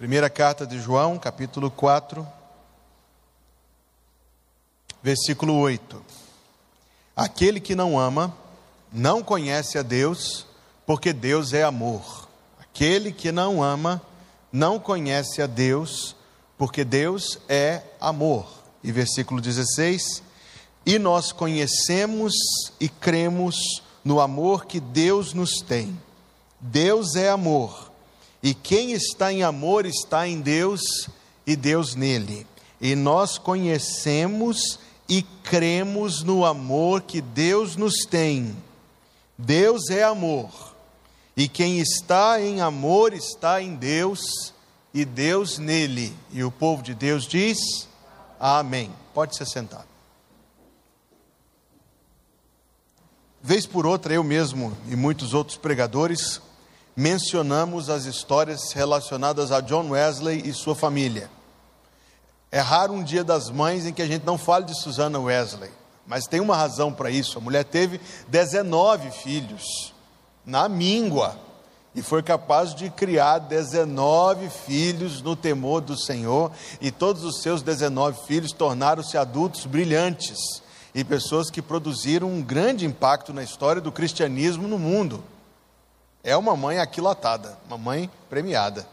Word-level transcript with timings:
Primeira 0.00 0.30
carta 0.30 0.66
de 0.66 0.80
João, 0.80 1.18
capítulo 1.18 1.70
4, 1.70 2.26
versículo 5.02 5.54
8. 5.58 6.02
Aquele 7.14 7.60
que 7.60 7.74
não 7.74 7.98
ama, 7.98 8.34
não 8.90 9.22
conhece 9.22 9.76
a 9.76 9.82
Deus, 9.82 10.46
porque 10.86 11.12
Deus 11.12 11.52
é 11.52 11.64
amor. 11.64 12.26
Aquele 12.58 13.12
que 13.12 13.30
não 13.30 13.62
ama, 13.62 14.00
não 14.50 14.78
conhece 14.80 15.42
a 15.42 15.46
Deus, 15.46 16.16
porque 16.56 16.82
Deus 16.82 17.38
é 17.46 17.82
amor. 18.00 18.46
E 18.82 18.90
versículo 18.90 19.38
16: 19.38 20.22
E 20.86 20.98
nós 20.98 21.30
conhecemos 21.30 22.32
e 22.80 22.88
cremos 22.88 23.82
no 24.02 24.18
amor 24.18 24.64
que 24.64 24.80
Deus 24.80 25.34
nos 25.34 25.60
tem. 25.60 25.94
Deus 26.58 27.16
é 27.16 27.28
amor, 27.28 27.89
e 28.42 28.54
quem 28.54 28.92
está 28.92 29.32
em 29.32 29.42
amor 29.42 29.84
está 29.84 30.26
em 30.26 30.40
Deus 30.40 31.08
e 31.46 31.54
Deus 31.54 31.94
nele. 31.94 32.46
E 32.80 32.94
nós 32.94 33.36
conhecemos 33.36 34.78
e 35.08 35.22
cremos 35.22 36.22
no 36.22 36.44
amor 36.44 37.02
que 37.02 37.20
Deus 37.20 37.76
nos 37.76 38.04
tem. 38.08 38.56
Deus 39.36 39.90
é 39.90 40.02
amor, 40.02 40.50
e 41.36 41.48
quem 41.48 41.78
está 41.78 42.40
em 42.40 42.60
amor 42.60 43.14
está 43.14 43.62
em 43.62 43.74
Deus 43.74 44.52
e 44.92 45.04
Deus 45.04 45.58
nele. 45.58 46.14
E 46.30 46.44
o 46.44 46.50
povo 46.50 46.82
de 46.82 46.94
Deus 46.94 47.26
diz: 47.26 47.88
Amém. 48.38 48.90
Pode 49.14 49.36
se 49.36 49.44
sentar. 49.46 49.86
Vez 53.42 53.66
por 53.66 53.86
outra, 53.86 54.12
eu 54.12 54.22
mesmo 54.22 54.76
e 54.88 54.94
muitos 54.94 55.32
outros 55.32 55.56
pregadores 55.56 56.40
mencionamos 57.00 57.88
as 57.88 58.04
histórias 58.04 58.72
relacionadas 58.72 59.50
a 59.50 59.62
John 59.62 59.88
Wesley 59.88 60.42
e 60.44 60.52
sua 60.52 60.74
família. 60.74 61.30
É 62.52 62.60
raro 62.60 62.92
um 62.92 63.02
dia 63.02 63.24
das 63.24 63.48
mães 63.48 63.86
em 63.86 63.92
que 63.94 64.02
a 64.02 64.06
gente 64.06 64.26
não 64.26 64.36
fale 64.36 64.66
de 64.66 64.78
Susana 64.78 65.18
Wesley, 65.18 65.70
mas 66.06 66.26
tem 66.26 66.40
uma 66.40 66.54
razão 66.54 66.92
para 66.92 67.10
isso. 67.10 67.38
A 67.38 67.40
mulher 67.40 67.64
teve 67.64 67.98
19 68.28 69.12
filhos 69.12 69.94
na 70.44 70.68
míngua 70.68 71.38
e 71.94 72.02
foi 72.02 72.22
capaz 72.22 72.74
de 72.74 72.90
criar 72.90 73.38
19 73.38 74.50
filhos 74.50 75.22
no 75.22 75.34
temor 75.34 75.80
do 75.80 75.96
Senhor, 75.96 76.52
e 76.82 76.90
todos 76.90 77.24
os 77.24 77.40
seus 77.40 77.62
19 77.62 78.26
filhos 78.26 78.52
tornaram-se 78.52 79.16
adultos 79.16 79.64
brilhantes 79.64 80.36
e 80.94 81.02
pessoas 81.02 81.50
que 81.50 81.62
produziram 81.62 82.28
um 82.28 82.42
grande 82.42 82.84
impacto 82.84 83.32
na 83.32 83.42
história 83.42 83.80
do 83.80 83.90
cristianismo 83.90 84.68
no 84.68 84.78
mundo. 84.78 85.24
É 86.22 86.36
uma 86.36 86.56
mãe 86.56 86.78
aquilatada, 86.78 87.58
uma 87.66 87.78
mãe 87.78 88.10
premiada. 88.28 88.86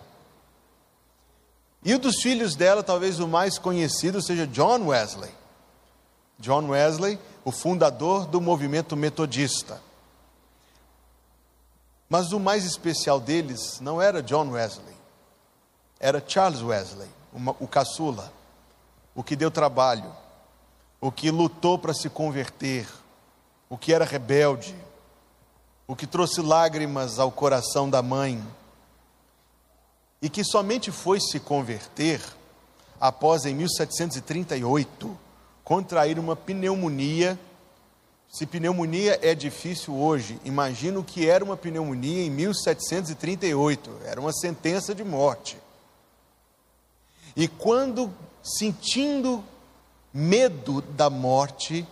E 1.84 1.94
o 1.94 2.00
dos 2.00 2.22
filhos 2.22 2.56
dela, 2.56 2.84
talvez 2.84 3.20
o 3.20 3.28
mais 3.28 3.58
conhecido, 3.58 4.22
seja 4.22 4.48
John 4.48 4.88
Wesley. 4.88 5.32
John 6.40 6.70
Wesley, 6.70 7.20
o 7.44 7.52
fundador 7.52 8.26
do 8.26 8.40
movimento 8.40 8.96
metodista. 8.96 9.82
Mas 12.10 12.32
o 12.32 12.40
mais 12.40 12.64
especial 12.64 13.20
deles 13.20 13.80
não 13.82 14.02
era 14.02 14.24
John 14.24 14.52
Wesley, 14.52 14.96
era 16.00 16.24
Charles 16.26 16.62
Wesley, 16.62 17.10
o 17.60 17.68
caçula, 17.68 18.32
o 19.14 19.24
que 19.24 19.36
deu 19.36 19.52
trabalho, 19.52 20.16
o 21.02 21.12
que 21.12 21.30
lutou 21.30 21.78
para 21.78 21.94
se 21.94 22.10
converter, 22.10 22.88
o 23.70 23.78
que 23.78 23.94
era 23.94 24.06
rebelde, 24.06 24.74
o 25.88 25.96
que 25.96 26.06
trouxe 26.06 26.42
lágrimas 26.42 27.18
ao 27.18 27.32
coração 27.32 27.90
da 27.90 28.02
mãe, 28.02 28.44
e 30.22 30.30
que 30.30 30.44
somente 30.44 30.92
foi 30.92 31.20
se 31.20 31.40
converter 31.40 32.22
após, 33.00 33.46
em 33.46 33.56
1738, 33.56 35.18
contrair 35.64 36.20
uma 36.20 36.36
pneumonia. 36.36 37.40
Se 38.30 38.46
pneumonia 38.46 39.18
é 39.22 39.34
difícil 39.34 39.96
hoje, 39.96 40.40
imagina 40.44 41.00
o 41.00 41.04
que 41.04 41.30
era 41.30 41.46
uma 41.46 41.56
pneumonia 41.56 42.26
em 42.26 42.30
1738, 42.30 43.90
era 44.04 44.20
uma 44.20 44.34
sentença 44.34 44.94
de 44.94 45.04
morte. 45.04 45.58
E 47.36 47.48
quando, 47.48 48.12
sentindo 48.44 49.44
medo 50.12 50.82
da 50.82 51.10
morte, 51.10 51.88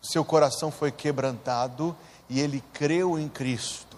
seu 0.00 0.24
coração 0.24 0.70
foi 0.70 0.90
quebrantado 0.90 1.94
e 2.30 2.40
ele 2.40 2.62
creu 2.72 3.18
em 3.18 3.28
Cristo. 3.28 3.96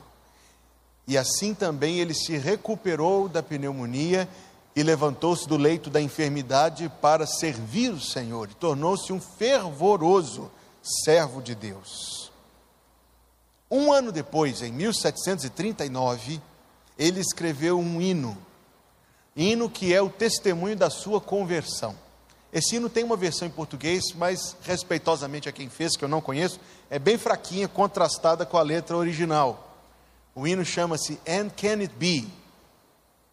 E 1.06 1.18
assim 1.18 1.52
também 1.52 1.98
ele 1.98 2.14
se 2.14 2.36
recuperou 2.38 3.28
da 3.28 3.42
pneumonia 3.42 4.26
e 4.74 4.82
levantou-se 4.82 5.46
do 5.46 5.58
leito 5.58 5.90
da 5.90 6.00
enfermidade 6.00 6.90
para 7.00 7.26
servir 7.26 7.90
o 7.90 8.00
Senhor 8.00 8.48
e 8.50 8.54
tornou-se 8.54 9.12
um 9.12 9.20
fervoroso 9.20 10.50
servo 10.82 11.42
de 11.42 11.54
Deus. 11.54 12.32
Um 13.70 13.92
ano 13.92 14.10
depois, 14.10 14.62
em 14.62 14.72
1739, 14.72 16.40
ele 16.98 17.20
escreveu 17.20 17.78
um 17.78 18.00
hino, 18.00 18.36
hino 19.36 19.68
que 19.68 19.92
é 19.94 20.00
o 20.00 20.08
testemunho 20.10 20.76
da 20.76 20.88
sua 20.88 21.20
conversão. 21.20 21.94
Esse 22.52 22.76
hino 22.76 22.90
tem 22.90 23.02
uma 23.02 23.16
versão 23.16 23.48
em 23.48 23.50
português, 23.50 24.12
mas 24.14 24.54
respeitosamente 24.62 25.48
a 25.48 25.52
quem 25.52 25.70
fez, 25.70 25.96
que 25.96 26.04
eu 26.04 26.08
não 26.08 26.20
conheço, 26.20 26.60
é 26.90 26.98
bem 26.98 27.16
fraquinha, 27.16 27.66
contrastada 27.66 28.44
com 28.44 28.58
a 28.58 28.62
letra 28.62 28.96
original. 28.96 29.74
O 30.34 30.46
hino 30.46 30.64
chama-se 30.64 31.18
And 31.26 31.48
Can 31.50 31.80
It 31.80 31.94
Be? 31.94 32.28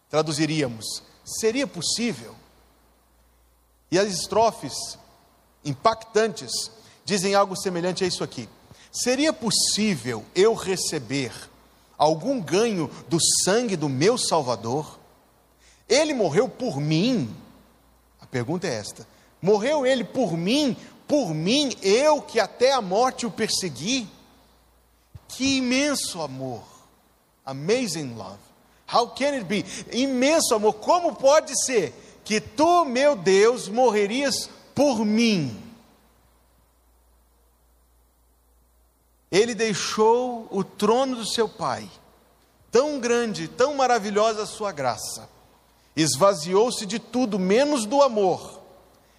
Traduziríamos: 0.08 1.02
Seria 1.24 1.66
possível? 1.66 2.34
E 3.90 3.98
as 3.98 4.08
estrofes 4.08 4.98
impactantes 5.64 6.70
dizem 7.04 7.34
algo 7.34 7.54
semelhante 7.56 8.04
a 8.04 8.06
isso 8.06 8.24
aqui: 8.24 8.48
Seria 8.90 9.34
possível 9.34 10.24
eu 10.34 10.54
receber 10.54 11.32
algum 11.98 12.40
ganho 12.40 12.90
do 13.06 13.18
sangue 13.44 13.76
do 13.76 13.88
meu 13.88 14.16
Salvador? 14.16 14.98
Ele 15.86 16.14
morreu 16.14 16.48
por 16.48 16.80
mim 16.80 17.34
pergunta 18.30 18.66
é 18.66 18.74
esta: 18.74 19.06
morreu 19.40 19.86
ele 19.86 20.04
por 20.04 20.36
mim, 20.36 20.76
por 21.06 21.34
mim, 21.34 21.76
eu 21.82 22.22
que 22.22 22.38
até 22.38 22.72
a 22.72 22.80
morte 22.80 23.26
o 23.26 23.30
persegui? 23.30 24.08
Que 25.28 25.58
imenso 25.58 26.20
amor! 26.20 26.62
Amazing 27.44 28.14
love. 28.14 28.38
How 28.92 29.08
can 29.08 29.34
it 29.34 29.44
be? 29.44 29.64
Imenso 29.92 30.54
amor. 30.54 30.74
Como 30.74 31.14
pode 31.14 31.52
ser 31.64 31.92
que 32.24 32.40
tu, 32.40 32.84
meu 32.84 33.16
Deus, 33.16 33.68
morrerias 33.68 34.48
por 34.74 35.04
mim? 35.04 35.60
Ele 39.30 39.54
deixou 39.54 40.48
o 40.50 40.64
trono 40.64 41.16
do 41.16 41.26
seu 41.26 41.48
pai, 41.48 41.88
tão 42.70 42.98
grande, 42.98 43.46
tão 43.46 43.74
maravilhosa 43.74 44.42
a 44.42 44.46
sua 44.46 44.72
graça 44.72 45.28
esvaziou-se 46.00 46.86
de 46.86 46.98
tudo 46.98 47.38
menos 47.38 47.86
do 47.86 48.02
amor 48.02 48.60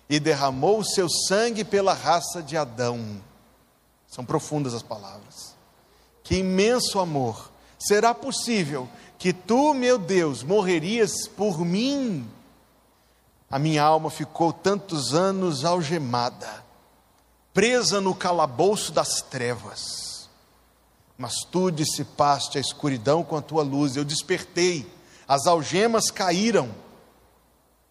e 0.09 0.19
derramou 0.19 0.79
o 0.79 0.85
seu 0.85 1.09
sangue 1.09 1.63
pela 1.63 1.93
raça 1.93 2.41
de 2.41 2.57
Adão. 2.57 3.21
São 4.07 4.25
profundas 4.25 4.73
as 4.73 4.83
palavras. 4.83 5.55
Que 6.23 6.35
imenso 6.35 6.99
amor! 6.99 7.49
Será 7.79 8.13
possível 8.13 8.87
que 9.17 9.33
tu, 9.33 9.73
meu 9.73 9.97
Deus, 9.97 10.43
morrerias 10.43 11.27
por 11.27 11.59
mim? 11.65 12.29
A 13.49 13.57
minha 13.57 13.83
alma 13.83 14.09
ficou 14.09 14.53
tantos 14.53 15.13
anos 15.13 15.65
algemada, 15.65 16.63
presa 17.53 17.99
no 17.99 18.13
calabouço 18.13 18.91
das 18.91 19.21
trevas. 19.21 20.29
Mas 21.17 21.43
tu 21.51 21.71
dissipaste 21.71 22.57
a 22.57 22.61
escuridão 22.61 23.23
com 23.23 23.35
a 23.35 23.41
tua 23.41 23.63
luz, 23.63 23.95
eu 23.95 24.05
despertei 24.05 24.85
as 25.31 25.47
algemas 25.47 26.11
caíram. 26.11 26.69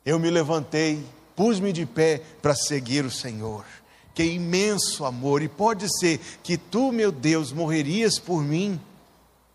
Eu 0.04 0.18
me 0.18 0.28
levantei, 0.28 1.02
pus-me 1.34 1.72
de 1.72 1.86
pé 1.86 2.20
para 2.42 2.54
seguir 2.54 3.02
o 3.06 3.10
Senhor. 3.10 3.64
Que 4.14 4.22
imenso 4.22 5.06
amor! 5.06 5.40
E 5.40 5.48
pode 5.48 5.86
ser 5.98 6.20
que 6.42 6.58
tu, 6.58 6.92
meu 6.92 7.10
Deus, 7.10 7.50
morrerias 7.50 8.18
por 8.18 8.42
mim. 8.42 8.78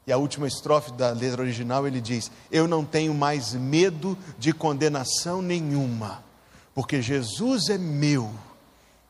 E 0.07 0.11
a 0.11 0.17
última 0.17 0.47
estrofe 0.47 0.93
da 0.93 1.11
letra 1.11 1.43
original 1.43 1.85
ele 1.85 2.01
diz: 2.01 2.31
Eu 2.49 2.67
não 2.67 2.83
tenho 2.83 3.13
mais 3.13 3.53
medo 3.53 4.17
de 4.39 4.51
condenação 4.51 5.39
nenhuma, 5.39 6.23
porque 6.73 7.03
Jesus 7.03 7.69
é 7.69 7.77
meu 7.77 8.31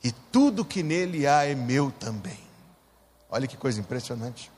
e 0.04 0.12
tudo 0.12 0.66
que 0.66 0.83
nele 0.83 1.25
há 1.25 1.45
é 1.45 1.56
meu 1.56 1.94
também. 1.98 2.39
Olha 3.30 3.48
que 3.48 3.56
coisa 3.56 3.80
impressionante. 3.80 4.51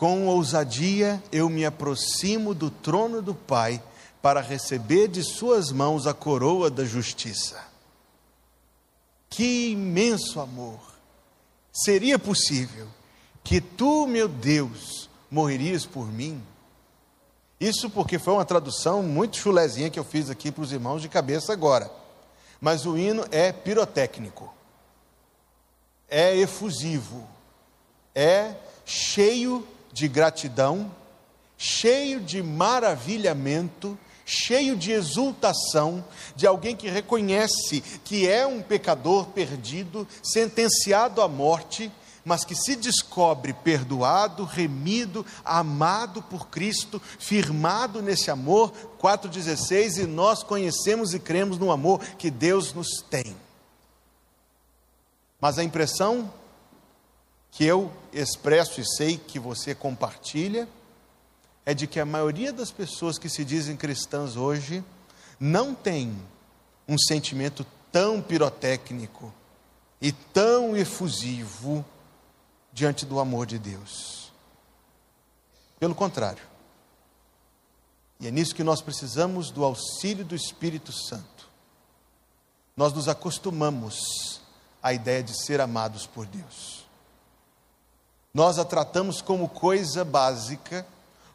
Com 0.00 0.28
ousadia 0.28 1.22
eu 1.30 1.50
me 1.50 1.66
aproximo 1.66 2.54
do 2.54 2.70
trono 2.70 3.20
do 3.20 3.34
Pai 3.34 3.82
para 4.22 4.40
receber 4.40 5.08
de 5.08 5.22
Suas 5.22 5.70
mãos 5.70 6.06
a 6.06 6.14
coroa 6.14 6.70
da 6.70 6.86
justiça. 6.86 7.62
Que 9.28 9.72
imenso 9.72 10.40
amor! 10.40 10.80
Seria 11.70 12.18
possível 12.18 12.88
que 13.44 13.60
tu, 13.60 14.06
meu 14.06 14.26
Deus, 14.26 15.10
morrerias 15.30 15.84
por 15.84 16.10
mim? 16.10 16.42
Isso 17.60 17.90
porque 17.90 18.18
foi 18.18 18.32
uma 18.32 18.44
tradução 18.46 19.02
muito 19.02 19.36
chulezinha 19.36 19.90
que 19.90 19.98
eu 19.98 20.04
fiz 20.04 20.30
aqui 20.30 20.50
para 20.50 20.64
os 20.64 20.72
irmãos 20.72 21.02
de 21.02 21.10
cabeça 21.10 21.52
agora. 21.52 21.90
Mas 22.58 22.86
o 22.86 22.96
hino 22.96 23.26
é 23.30 23.52
pirotécnico, 23.52 24.50
é 26.08 26.34
efusivo, 26.38 27.28
é 28.14 28.54
cheio 28.86 29.68
de 29.92 30.08
gratidão, 30.08 30.90
cheio 31.56 32.20
de 32.20 32.42
maravilhamento, 32.42 33.98
cheio 34.24 34.76
de 34.76 34.92
exultação, 34.92 36.04
de 36.36 36.46
alguém 36.46 36.76
que 36.76 36.88
reconhece 36.88 37.80
que 38.04 38.28
é 38.28 38.46
um 38.46 38.62
pecador 38.62 39.26
perdido, 39.26 40.06
sentenciado 40.22 41.20
à 41.20 41.28
morte, 41.28 41.90
mas 42.24 42.44
que 42.44 42.54
se 42.54 42.76
descobre 42.76 43.52
perdoado, 43.52 44.44
remido, 44.44 45.24
amado 45.44 46.22
por 46.22 46.48
Cristo, 46.48 47.00
firmado 47.18 48.00
nesse 48.02 48.30
amor, 48.30 48.72
4,16, 49.00 50.04
e 50.04 50.06
nós 50.06 50.42
conhecemos 50.42 51.12
e 51.12 51.18
cremos 51.18 51.58
no 51.58 51.72
amor 51.72 52.00
que 52.18 52.30
Deus 52.30 52.72
nos 52.72 53.02
tem. 53.10 53.36
Mas 55.40 55.58
a 55.58 55.64
impressão 55.64 56.30
que 57.50 57.64
eu 57.64 57.92
expresso 58.12 58.80
e 58.80 58.84
sei 58.96 59.16
que 59.16 59.38
você 59.38 59.74
compartilha 59.74 60.68
é 61.64 61.74
de 61.74 61.86
que 61.86 62.00
a 62.00 62.06
maioria 62.06 62.52
das 62.52 62.70
pessoas 62.70 63.18
que 63.18 63.28
se 63.28 63.44
dizem 63.44 63.76
cristãs 63.76 64.36
hoje 64.36 64.84
não 65.38 65.74
tem 65.74 66.16
um 66.88 66.98
sentimento 66.98 67.66
tão 67.92 68.20
pirotécnico 68.20 69.32
e 70.00 70.12
tão 70.12 70.76
efusivo 70.76 71.84
diante 72.72 73.04
do 73.04 73.20
amor 73.20 73.46
de 73.46 73.58
Deus. 73.58 74.32
Pelo 75.78 75.94
contrário. 75.94 76.42
E 78.18 78.26
é 78.26 78.30
nisso 78.30 78.54
que 78.54 78.62
nós 78.62 78.82
precisamos 78.82 79.50
do 79.50 79.64
auxílio 79.64 80.24
do 80.24 80.34
Espírito 80.34 80.92
Santo. 80.92 81.48
Nós 82.76 82.92
nos 82.92 83.08
acostumamos 83.08 84.40
à 84.82 84.92
ideia 84.92 85.22
de 85.22 85.44
ser 85.44 85.60
amados 85.60 86.06
por 86.06 86.26
Deus. 86.26 86.79
Nós 88.32 88.58
a 88.58 88.64
tratamos 88.64 89.20
como 89.20 89.48
coisa 89.48 90.04
básica, 90.04 90.86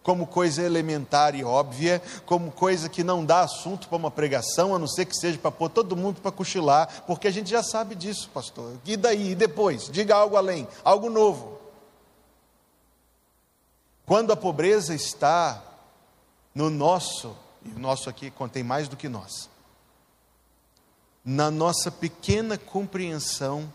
como 0.01 0.27
coisa 0.27 0.62
elementar 0.62 1.33
e 1.33 1.44
óbvia, 1.44 2.01
como 2.25 2.51
coisa 2.51 2.88
que 2.88 3.03
não 3.03 3.25
dá 3.25 3.42
assunto 3.42 3.89
para 3.89 3.97
uma 3.97 4.12
pregação, 4.12 4.75
a 4.75 4.80
não 4.80 4.88
ser 4.88 5.06
que 5.06 5.18
seja 5.18 5.38
para 5.38 5.51
pôr 5.51 5.69
todo 5.69 5.95
mundo 5.95 6.21
para 6.21 6.31
cochilar, 6.31 7.03
porque 7.07 7.27
a 7.27 7.31
gente 7.31 7.50
já 7.50 7.63
sabe 7.63 7.95
disso, 7.95 8.30
pastor. 8.31 8.75
E 8.86 8.95
daí? 8.95 9.31
E 9.31 9.36
depois? 9.36 9.89
Diga 9.89 10.15
algo 10.15 10.38
além, 10.38 10.68
algo 10.83 11.09
novo. 11.09 11.59
Quando 14.06 14.31
a 14.31 14.38
pobreza 14.38 14.94
está 14.94 15.62
no 16.53 16.69
nosso, 16.69 17.36
e 17.65 17.69
o 17.69 17.80
nosso 17.80 18.07
aqui 18.07 18.30
contém 18.30 18.63
mais 18.63 18.88
do 18.88 18.95
que 18.95 19.09
nós, 19.09 19.50
na 21.25 21.50
nossa 21.50 21.89
pequena 21.89 22.59
compreensão 22.59 23.68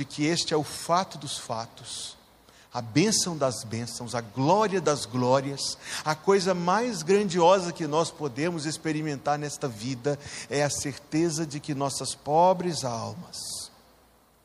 de 0.00 0.04
que 0.06 0.24
este 0.24 0.54
é 0.54 0.56
o 0.56 0.64
fato 0.64 1.18
dos 1.18 1.36
fatos, 1.36 2.16
a 2.72 2.80
bênção 2.80 3.36
das 3.36 3.62
bênçãos, 3.64 4.14
a 4.14 4.22
glória 4.22 4.80
das 4.80 5.04
glórias, 5.04 5.76
a 6.02 6.14
coisa 6.14 6.54
mais 6.54 7.02
grandiosa 7.02 7.70
que 7.70 7.86
nós 7.86 8.10
podemos 8.10 8.64
experimentar 8.64 9.38
nesta 9.38 9.68
vida 9.68 10.18
é 10.48 10.62
a 10.62 10.70
certeza 10.70 11.44
de 11.44 11.60
que 11.60 11.74
nossas 11.74 12.14
pobres 12.14 12.82
almas, 12.82 13.36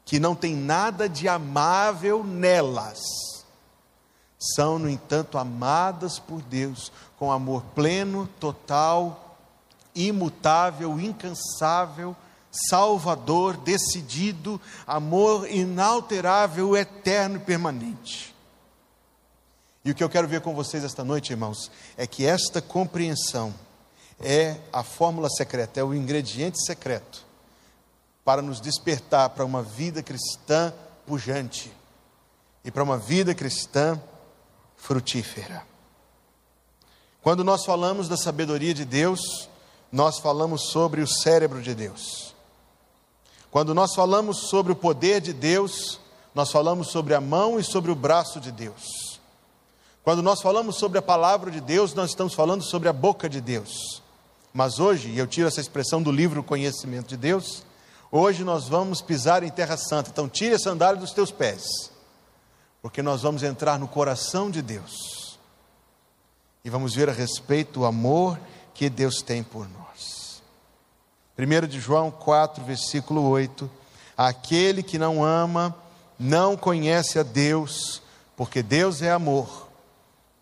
que 0.03 0.19
não 0.19 0.35
tem 0.35 0.53
nada 0.53 1.07
de 1.07 1.29
amável 1.29 2.21
nelas, 2.21 2.99
são, 4.37 4.77
no 4.77 4.89
entanto, 4.89 5.37
amadas 5.37 6.19
por 6.19 6.41
Deus 6.41 6.91
com 7.17 7.31
amor 7.31 7.63
pleno, 7.73 8.27
total, 8.41 9.37
imutável, 9.95 10.99
incansável, 10.99 12.13
salvador, 12.69 13.57
decidido, 13.57 14.59
amor 14.87 15.49
inalterável, 15.49 16.75
eterno 16.75 17.37
e 17.37 17.39
permanente. 17.39 18.35
E 19.83 19.91
o 19.91 19.95
que 19.95 20.03
eu 20.03 20.09
quero 20.09 20.27
ver 20.27 20.41
com 20.41 20.55
vocês 20.55 20.83
esta 20.83 21.03
noite, 21.03 21.31
irmãos, 21.31 21.69
é 21.95 22.07
que 22.07 22.25
esta 22.25 22.61
compreensão 22.61 23.53
é 24.19 24.57
a 24.73 24.83
fórmula 24.83 25.29
secreta, 25.29 25.79
é 25.79 25.83
o 25.83 25.93
ingrediente 25.93 26.63
secreto 26.65 27.23
para 28.23 28.41
nos 28.41 28.59
despertar 28.59 29.29
para 29.29 29.45
uma 29.45 29.61
vida 29.61 30.01
cristã 30.01 30.73
pujante 31.05 31.71
e 32.63 32.71
para 32.71 32.83
uma 32.83 32.97
vida 32.97 33.35
cristã 33.35 34.01
frutífera. 34.75 35.63
Quando 37.21 37.43
nós 37.43 37.65
falamos 37.65 38.07
da 38.07 38.17
sabedoria 38.17 38.73
de 38.73 38.85
Deus, 38.85 39.49
nós 39.91 40.19
falamos 40.19 40.69
sobre 40.69 41.01
o 41.01 41.07
cérebro 41.07 41.61
de 41.61 41.73
Deus. 41.73 42.34
Quando 43.55 43.73
nós 43.73 43.95
falamos 43.95 44.49
sobre 44.49 44.73
o 44.73 44.75
poder 44.75 45.21
de 45.21 45.31
Deus, 45.31 45.97
nós 46.33 46.51
falamos 46.51 46.87
sobre 46.91 47.13
a 47.13 47.21
mão 47.21 47.57
e 47.57 47.63
sobre 47.63 47.89
o 47.89 47.95
braço 47.95 48.37
de 48.37 48.51
Deus. 48.51 49.17
Quando 50.03 50.21
nós 50.21 50.41
falamos 50.41 50.75
sobre 50.75 50.99
a 50.99 51.01
palavra 51.01 51.49
de 51.49 51.61
Deus, 51.61 51.93
nós 51.93 52.09
estamos 52.09 52.33
falando 52.33 52.65
sobre 52.65 52.89
a 52.89 52.91
boca 52.91 53.29
de 53.29 53.39
Deus. 53.39 54.03
Mas 54.53 54.77
hoje, 54.77 55.07
e 55.07 55.17
eu 55.17 55.25
tiro 55.25 55.47
essa 55.47 55.61
expressão 55.61 56.03
do 56.03 56.11
livro 56.11 56.43
Conhecimento 56.43 57.07
de 57.07 57.15
Deus, 57.15 57.63
hoje 58.11 58.43
nós 58.43 58.67
vamos 58.67 59.01
pisar 59.01 59.41
em 59.41 59.49
terra 59.49 59.77
santa. 59.77 60.09
Então, 60.09 60.27
tire 60.27 60.55
a 60.55 60.59
sandália 60.59 60.99
dos 60.99 61.13
teus 61.13 61.31
pés, 61.31 61.63
porque 62.81 63.01
nós 63.01 63.21
vamos 63.21 63.41
entrar 63.41 63.79
no 63.79 63.87
coração 63.87 64.51
de 64.51 64.61
Deus 64.61 65.39
e 66.65 66.69
vamos 66.69 66.93
ver 66.93 67.07
a 67.07 67.13
respeito 67.13 67.79
do 67.79 67.85
amor 67.85 68.37
que 68.73 68.89
Deus 68.89 69.21
tem 69.21 69.41
por 69.41 69.65
nós. 69.69 70.24
1 71.37 71.67
de 71.67 71.81
João 71.81 72.09
4, 72.09 72.63
versículo 72.63 73.27
8: 73.29 73.69
Aquele 74.17 74.81
que 74.81 74.97
não 74.97 75.23
ama 75.23 75.75
não 76.17 76.55
conhece 76.55 77.19
a 77.19 77.23
Deus, 77.23 78.01
porque 78.37 78.63
Deus 78.63 79.01
é 79.01 79.11
amor. 79.11 79.67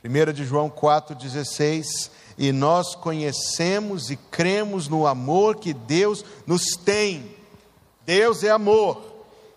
1 0.03 0.33
de 0.33 0.45
João 0.45 0.69
4,16: 0.69 2.11
E 2.37 2.51
nós 2.51 2.93
conhecemos 2.93 4.11
e 4.11 4.15
cremos 4.15 4.87
no 4.87 5.07
amor 5.07 5.55
que 5.55 5.73
Deus 5.73 6.23
nos 6.45 6.75
tem. 6.75 7.35
Deus 8.05 8.43
é 8.43 8.51
amor, 8.51 9.01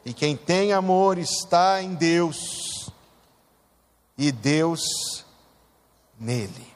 e 0.05 0.15
quem 0.15 0.37
tem 0.37 0.73
amor 0.73 1.19
está 1.19 1.83
em 1.83 1.94
Deus, 1.94 2.91
e 4.17 4.33
Deus 4.33 5.25
nele. 6.19 6.67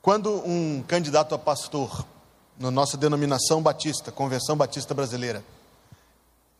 Quando 0.00 0.30
um 0.46 0.82
candidato 0.86 1.34
a 1.34 1.38
pastor 1.38 2.06
na 2.64 2.70
nossa 2.70 2.96
denominação 2.96 3.60
batista, 3.60 4.10
Convenção 4.10 4.56
Batista 4.56 4.94
Brasileira, 4.94 5.44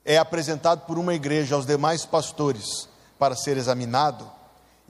é 0.04 0.18
apresentado 0.18 0.80
por 0.80 0.98
uma 0.98 1.14
igreja 1.14 1.54
aos 1.54 1.64
demais 1.64 2.04
pastores 2.04 2.86
para 3.18 3.34
ser 3.34 3.56
examinado. 3.56 4.30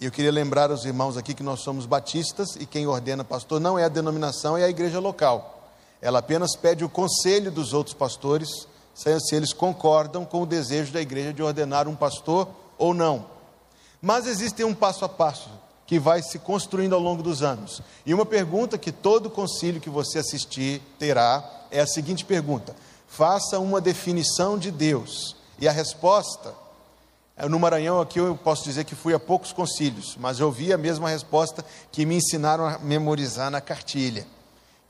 E 0.00 0.06
eu 0.06 0.10
queria 0.10 0.32
lembrar 0.32 0.72
aos 0.72 0.84
irmãos 0.84 1.16
aqui 1.16 1.32
que 1.32 1.42
nós 1.44 1.60
somos 1.60 1.86
batistas 1.86 2.56
e 2.56 2.66
quem 2.66 2.88
ordena 2.88 3.22
pastor 3.22 3.60
não 3.60 3.78
é 3.78 3.84
a 3.84 3.88
denominação, 3.88 4.58
é 4.58 4.64
a 4.64 4.68
igreja 4.68 4.98
local. 4.98 5.70
Ela 6.02 6.18
apenas 6.18 6.56
pede 6.56 6.84
o 6.84 6.88
conselho 6.88 7.52
dos 7.52 7.72
outros 7.72 7.94
pastores, 7.94 8.66
se 8.92 9.36
eles 9.36 9.52
concordam 9.52 10.24
com 10.24 10.42
o 10.42 10.46
desejo 10.46 10.92
da 10.92 11.00
igreja 11.00 11.32
de 11.32 11.44
ordenar 11.44 11.86
um 11.86 11.94
pastor 11.94 12.48
ou 12.76 12.92
não. 12.92 13.26
Mas 14.02 14.26
existe 14.26 14.64
um 14.64 14.74
passo 14.74 15.04
a 15.04 15.08
passo 15.08 15.48
que 15.86 15.98
vai 15.98 16.22
se 16.22 16.38
construindo 16.38 16.94
ao 16.94 17.00
longo 17.00 17.22
dos 17.22 17.42
anos. 17.42 17.82
E 18.06 18.14
uma 18.14 18.24
pergunta 18.26 18.78
que 18.78 18.92
todo 18.92 19.30
concílio 19.30 19.80
que 19.80 19.90
você 19.90 20.18
assistir 20.18 20.80
terá 20.98 21.44
é 21.70 21.80
a 21.80 21.86
seguinte 21.86 22.24
pergunta: 22.24 22.74
faça 23.06 23.58
uma 23.58 23.80
definição 23.80 24.58
de 24.58 24.70
Deus. 24.70 25.36
E 25.58 25.68
a 25.68 25.72
resposta, 25.72 26.54
é, 27.36 27.48
no 27.48 27.58
Maranhão 27.58 28.00
aqui 28.00 28.18
eu 28.18 28.36
posso 28.36 28.64
dizer 28.64 28.84
que 28.84 28.94
fui 28.94 29.14
a 29.14 29.20
poucos 29.20 29.52
concílios, 29.52 30.16
mas 30.18 30.40
eu 30.40 30.50
vi 30.50 30.72
a 30.72 30.78
mesma 30.78 31.08
resposta 31.08 31.64
que 31.92 32.04
me 32.04 32.16
ensinaram 32.16 32.66
a 32.66 32.78
memorizar 32.78 33.50
na 33.50 33.60
cartilha 33.60 34.26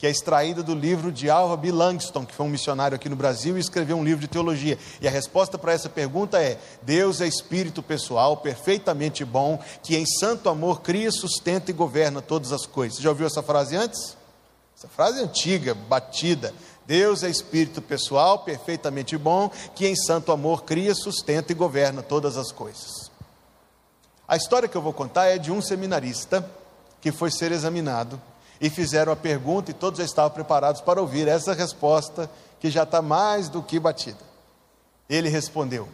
que 0.04 0.08
é 0.08 0.10
extraída 0.10 0.62
do 0.62 0.74
livro 0.74 1.10
de 1.10 1.30
Alva 1.30 1.56
B. 1.56 1.72
Langston, 1.72 2.26
que 2.26 2.34
foi 2.34 2.44
um 2.44 2.50
missionário 2.50 2.94
aqui 2.94 3.08
no 3.08 3.16
Brasil 3.16 3.56
e 3.56 3.60
escreveu 3.60 3.96
um 3.96 4.04
livro 4.04 4.20
de 4.20 4.28
teologia. 4.28 4.78
E 5.00 5.08
a 5.08 5.10
resposta 5.10 5.56
para 5.56 5.72
essa 5.72 5.88
pergunta 5.88 6.38
é: 6.38 6.60
Deus 6.82 7.22
é 7.22 7.26
espírito 7.26 7.82
pessoal, 7.82 8.36
perfeitamente 8.36 9.24
bom, 9.24 9.58
que 9.82 9.96
em 9.96 10.04
santo 10.04 10.50
amor 10.50 10.82
cria, 10.82 11.10
sustenta 11.10 11.70
e 11.70 11.74
governa 11.74 12.20
todas 12.20 12.52
as 12.52 12.66
coisas. 12.66 12.98
Você 12.98 13.02
já 13.02 13.08
ouviu 13.08 13.26
essa 13.26 13.42
frase 13.42 13.76
antes? 13.76 14.14
Essa 14.76 14.88
frase 14.88 15.20
é 15.20 15.22
antiga, 15.22 15.72
batida. 15.72 16.52
Deus 16.84 17.22
é 17.22 17.30
espírito 17.30 17.80
pessoal, 17.80 18.40
perfeitamente 18.40 19.16
bom, 19.16 19.50
que 19.74 19.86
em 19.86 19.96
santo 19.96 20.32
amor 20.32 20.64
cria, 20.64 20.94
sustenta 20.94 21.50
e 21.50 21.54
governa 21.54 22.02
todas 22.02 22.36
as 22.36 22.52
coisas. 22.52 23.10
A 24.28 24.36
história 24.36 24.68
que 24.68 24.76
eu 24.76 24.82
vou 24.82 24.92
contar 24.92 25.28
é 25.28 25.38
de 25.38 25.50
um 25.50 25.62
seminarista 25.62 26.46
que 27.00 27.10
foi 27.10 27.30
ser 27.30 27.52
examinado 27.52 28.20
e 28.60 28.70
fizeram 28.70 29.12
a 29.12 29.16
pergunta 29.16 29.70
e 29.70 29.74
todos 29.74 29.98
já 29.98 30.04
estavam 30.04 30.30
preparados 30.30 30.80
para 30.80 31.00
ouvir 31.00 31.28
essa 31.28 31.52
resposta 31.52 32.30
que 32.60 32.70
já 32.70 32.84
está 32.84 33.02
mais 33.02 33.48
do 33.48 33.62
que 33.62 33.78
batida. 33.78 34.18
Ele 35.08 35.28
respondeu. 35.28 35.88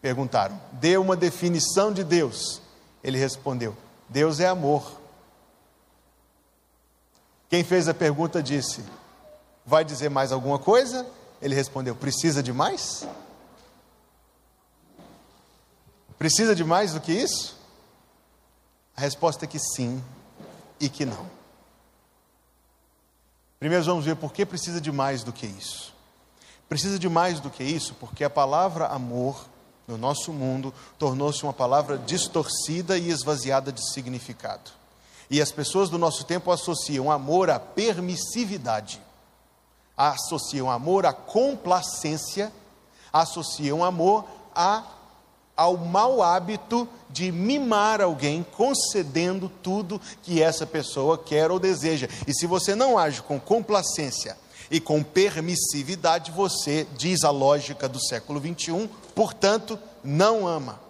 Perguntaram: 0.00 0.60
dê 0.72 0.96
uma 0.96 1.16
definição 1.16 1.92
de 1.92 2.04
Deus. 2.04 2.60
Ele 3.02 3.18
respondeu: 3.18 3.76
Deus 4.08 4.40
é 4.40 4.48
amor. 4.48 5.00
Quem 7.48 7.62
fez 7.62 7.88
a 7.88 7.94
pergunta 7.94 8.42
disse: 8.42 8.84
Vai 9.64 9.84
dizer 9.84 10.10
mais 10.10 10.32
alguma 10.32 10.58
coisa? 10.58 11.06
Ele 11.40 11.54
respondeu: 11.54 11.94
Precisa 11.94 12.42
de 12.42 12.52
mais? 12.52 13.06
Precisa 16.18 16.54
de 16.54 16.64
mais 16.64 16.92
do 16.92 17.00
que 17.00 17.12
isso? 17.12 17.56
A 18.96 19.00
resposta 19.00 19.44
é 19.44 19.48
que 19.48 19.58
sim 19.58 20.02
e 20.78 20.88
que 20.88 21.04
não. 21.04 21.41
Primeiro 23.62 23.84
vamos 23.84 24.04
ver 24.04 24.16
por 24.16 24.32
que 24.32 24.44
precisa 24.44 24.80
de 24.80 24.90
mais 24.90 25.22
do 25.22 25.32
que 25.32 25.46
isso. 25.46 25.94
Precisa 26.68 26.98
de 26.98 27.08
mais 27.08 27.38
do 27.38 27.48
que 27.48 27.62
isso 27.62 27.94
porque 27.94 28.24
a 28.24 28.28
palavra 28.28 28.88
amor 28.88 29.46
no 29.86 29.96
nosso 29.96 30.32
mundo 30.32 30.74
tornou-se 30.98 31.44
uma 31.44 31.52
palavra 31.52 31.96
distorcida 31.96 32.98
e 32.98 33.08
esvaziada 33.08 33.70
de 33.70 33.80
significado. 33.92 34.72
E 35.30 35.40
as 35.40 35.52
pessoas 35.52 35.88
do 35.88 35.96
nosso 35.96 36.24
tempo 36.24 36.50
associam 36.50 37.08
amor 37.08 37.50
à 37.50 37.60
permissividade, 37.60 39.00
associam 39.96 40.68
amor 40.68 41.06
à 41.06 41.12
complacência, 41.12 42.52
associam 43.12 43.84
amor 43.84 44.24
a, 44.52 44.82
ao 45.56 45.76
mau 45.76 46.22
hábito 46.22 46.88
de 47.10 47.30
mimar 47.30 48.00
alguém, 48.00 48.44
concedendo 48.56 49.50
tudo 49.62 50.00
que 50.22 50.42
essa 50.42 50.66
pessoa 50.66 51.18
quer 51.18 51.50
ou 51.50 51.58
deseja. 51.58 52.08
E 52.26 52.32
se 52.34 52.46
você 52.46 52.74
não 52.74 52.98
age 52.98 53.22
com 53.22 53.38
complacência 53.38 54.36
e 54.70 54.80
com 54.80 55.02
permissividade, 55.02 56.30
você, 56.30 56.86
diz 56.96 57.24
a 57.24 57.30
lógica 57.30 57.88
do 57.88 58.00
século 58.00 58.40
21, 58.40 58.88
portanto, 59.14 59.78
não 60.02 60.46
ama. 60.46 60.80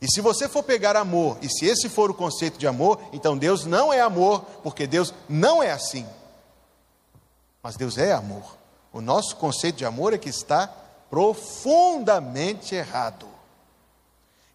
E 0.00 0.10
se 0.10 0.20
você 0.20 0.48
for 0.48 0.64
pegar 0.64 0.96
amor, 0.96 1.38
e 1.40 1.48
se 1.48 1.64
esse 1.64 1.88
for 1.88 2.10
o 2.10 2.14
conceito 2.14 2.58
de 2.58 2.66
amor, 2.66 2.98
então 3.12 3.38
Deus 3.38 3.64
não 3.64 3.92
é 3.92 4.00
amor, 4.00 4.40
porque 4.62 4.84
Deus 4.84 5.14
não 5.28 5.62
é 5.62 5.70
assim. 5.70 6.04
Mas 7.62 7.76
Deus 7.76 7.96
é 7.96 8.12
amor. 8.12 8.56
O 8.92 9.00
nosso 9.00 9.36
conceito 9.36 9.76
de 9.76 9.84
amor 9.84 10.12
é 10.12 10.18
que 10.18 10.28
está 10.28 10.66
profundamente 11.08 12.74
errado. 12.74 13.31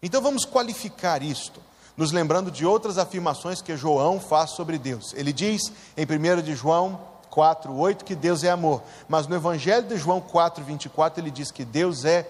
Então 0.02 0.22
vamos 0.22 0.44
qualificar 0.44 1.22
isto, 1.22 1.60
nos 1.96 2.12
lembrando 2.12 2.50
de 2.50 2.64
outras 2.64 2.98
afirmações 2.98 3.60
que 3.60 3.76
João 3.76 4.20
faz 4.20 4.50
sobre 4.50 4.78
Deus. 4.78 5.12
Ele 5.14 5.32
diz 5.32 5.72
em 5.96 6.04
1 6.04 6.42
de 6.42 6.54
João 6.54 7.00
4, 7.30 7.74
8 7.74 8.04
que 8.04 8.14
Deus 8.14 8.44
é 8.44 8.50
amor, 8.50 8.82
mas 9.08 9.26
no 9.26 9.34
Evangelho 9.34 9.86
de 9.86 9.96
João 9.96 10.20
4, 10.20 10.64
24 10.64 11.22
ele 11.22 11.30
diz 11.30 11.50
que 11.50 11.64
Deus 11.64 12.04
é 12.04 12.26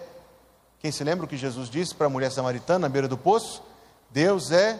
quem 0.80 0.92
se 0.92 1.02
lembra 1.02 1.24
o 1.24 1.28
que 1.28 1.36
Jesus 1.36 1.68
disse 1.68 1.94
para 1.94 2.06
a 2.06 2.10
mulher 2.10 2.30
samaritana 2.30 2.80
na 2.80 2.88
beira 2.88 3.08
do 3.08 3.18
poço? 3.18 3.62
Deus 4.10 4.52
é 4.52 4.78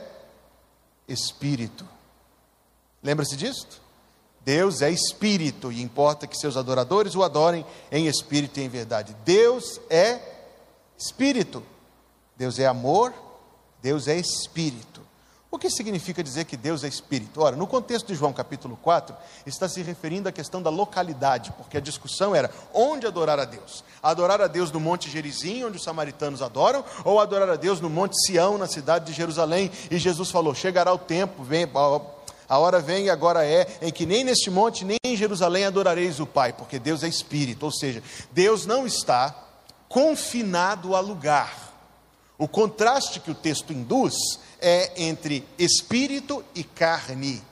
espírito. 1.09 1.85
Lembra-se 3.02 3.37
disto? 3.37 3.80
Deus 4.45 4.80
é 4.80 4.90
espírito 4.90 5.73
e 5.73 5.83
importa 5.83 6.26
que 6.26 6.37
seus 6.37 6.57
adoradores 6.57 7.14
o 7.14 7.23
adorem 7.23 7.66
em 7.90 8.07
espírito 8.07 8.61
e 8.61 8.62
em 8.62 8.68
verdade. 8.68 9.14
Deus 9.25 9.80
é 9.90 10.21
espírito. 10.97 11.62
Deus 12.38 12.59
é 12.59 12.66
amor, 12.66 13.12
Deus 13.83 14.09
é 14.09 14.16
espírito. 14.16 15.02
O 15.50 15.59
que 15.59 15.71
significa 15.71 16.23
dizer 16.23 16.45
que 16.45 16.59
Deus 16.59 16.85
é 16.85 16.88
Espírito? 16.88 17.40
Ora, 17.40 17.57
no 17.57 17.66
contexto 17.66 18.09
de 18.09 18.14
João 18.14 18.35
capítulo 18.35 18.78
4, 18.83 19.16
está 19.47 19.66
se 19.66 19.80
referindo 19.80 20.28
à 20.28 20.33
questão 20.33 20.61
da 20.61 20.68
localidade, 20.68 21.52
porque 21.57 21.78
a 21.78 21.80
discussão 21.80 22.35
era 22.35 22.50
onde 22.73 23.07
adorar 23.07 23.40
a 23.40 23.47
Deus. 23.47 23.83
Adorar 24.02 24.42
a 24.42 24.47
Deus 24.47 24.71
no 24.71 24.78
Monte 24.78 25.11
Gerizim, 25.11 25.64
onde 25.64 25.78
os 25.78 25.83
samaritanos 25.83 26.42
adoram, 26.42 26.85
ou 27.02 27.18
adorar 27.18 27.49
a 27.49 27.57
Deus 27.57 27.80
no 27.80 27.88
Monte 27.88 28.14
Sião, 28.26 28.59
na 28.59 28.66
cidade 28.66 29.07
de 29.07 29.14
Jerusalém. 29.14 29.71
E 29.90 29.97
Jesus 29.97 30.30
falou: 30.30 30.54
chegará 30.54 30.92
o 30.92 30.99
tempo, 30.99 31.42
vem, 31.42 31.66
a 32.47 32.59
hora 32.59 32.78
vem 32.78 33.07
e 33.07 33.11
agora 33.11 33.42
é, 33.47 33.78
em 33.80 33.90
que 33.90 34.04
nem 34.04 34.25
neste 34.25 34.50
monte, 34.50 34.85
nem 34.85 34.99
em 35.02 35.16
Jerusalém 35.16 35.64
adorareis 35.64 36.21
o 36.21 36.26
Pai, 36.26 36.52
porque 36.52 36.78
Deus 36.78 37.02
é 37.02 37.09
Espírito. 37.09 37.64
Ou 37.64 37.73
seja, 37.73 38.02
Deus 38.33 38.66
não 38.66 38.87
está 38.87 39.35
confinado 39.88 40.95
a 40.95 41.00
lugar. 41.00 41.67
O 42.38 42.47
contraste 42.47 43.18
que 43.18 43.33
o 43.33 43.35
texto 43.35 43.73
induz 43.73 44.14
é 44.61 45.02
entre 45.02 45.47
espírito 45.59 46.45
e 46.54 46.62
carne. 46.62 47.42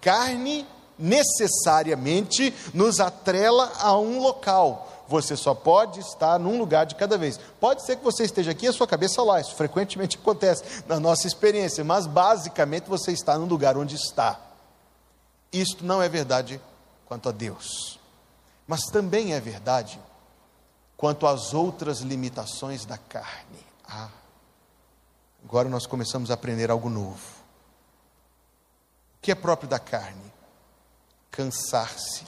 Carne 0.00 0.66
necessariamente 0.98 2.52
nos 2.74 2.98
atrela 2.98 3.72
a 3.78 3.96
um 3.96 4.20
local. 4.20 4.90
Você 5.06 5.36
só 5.36 5.54
pode 5.54 6.00
estar 6.00 6.38
num 6.38 6.58
lugar 6.58 6.86
de 6.86 6.96
cada 6.96 7.16
vez. 7.16 7.38
Pode 7.60 7.84
ser 7.84 7.96
que 7.96 8.04
você 8.04 8.24
esteja 8.24 8.50
aqui 8.50 8.66
e 8.66 8.68
a 8.68 8.72
sua 8.72 8.86
cabeça 8.86 9.22
lá, 9.22 9.40
isso 9.40 9.54
frequentemente 9.54 10.16
acontece 10.20 10.64
na 10.88 10.98
nossa 10.98 11.26
experiência, 11.26 11.84
mas 11.84 12.06
basicamente 12.06 12.88
você 12.88 13.12
está 13.12 13.38
no 13.38 13.46
lugar 13.46 13.76
onde 13.76 13.94
está. 13.94 14.40
Isto 15.52 15.84
não 15.84 16.02
é 16.02 16.08
verdade 16.08 16.60
quanto 17.06 17.28
a 17.28 17.32
Deus, 17.32 18.00
mas 18.66 18.86
também 18.86 19.34
é 19.34 19.40
verdade 19.40 20.00
quanto 20.96 21.26
às 21.26 21.54
outras 21.54 22.00
limitações 22.00 22.84
da 22.84 22.98
carne. 22.98 23.64
Ah, 23.86 24.08
Agora 25.44 25.68
nós 25.68 25.86
começamos 25.86 26.30
a 26.30 26.34
aprender 26.34 26.70
algo 26.70 26.88
novo. 26.88 27.20
O 29.18 29.20
que 29.20 29.30
é 29.30 29.34
próprio 29.34 29.68
da 29.68 29.78
carne? 29.78 30.32
Cansar-se, 31.30 32.24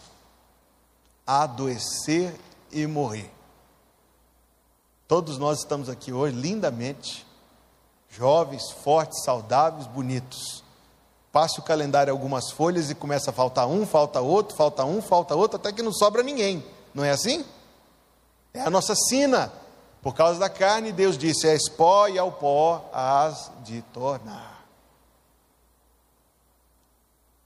adoecer 1.26 2.34
e 2.70 2.86
morrer. 2.86 3.30
Todos 5.08 5.38
nós 5.38 5.60
estamos 5.60 5.88
aqui 5.88 6.12
hoje 6.12 6.36
lindamente, 6.36 7.26
jovens, 8.10 8.70
fortes, 8.70 9.22
saudáveis, 9.24 9.86
bonitos. 9.86 10.64
Passe 11.30 11.60
o 11.60 11.62
calendário 11.62 12.12
algumas 12.12 12.50
folhas 12.50 12.90
e 12.90 12.94
começa 12.94 13.30
a 13.30 13.32
faltar 13.32 13.66
um, 13.68 13.86
falta 13.86 14.20
outro, 14.20 14.56
falta 14.56 14.84
um, 14.84 15.00
falta 15.00 15.34
outro, 15.34 15.56
até 15.56 15.72
que 15.72 15.82
não 15.82 15.92
sobra 15.92 16.22
ninguém. 16.22 16.64
Não 16.94 17.04
é 17.04 17.10
assim? 17.10 17.44
É 18.52 18.62
a 18.62 18.70
nossa 18.70 18.94
sina. 18.94 19.52
Por 20.06 20.14
causa 20.14 20.38
da 20.38 20.48
carne, 20.48 20.92
Deus 20.92 21.18
disse: 21.18 21.48
És 21.48 21.68
pó 21.68 22.06
e 22.06 22.16
ao 22.16 22.30
pó 22.30 22.88
has 22.92 23.50
de 23.64 23.82
tornar. 23.92 24.64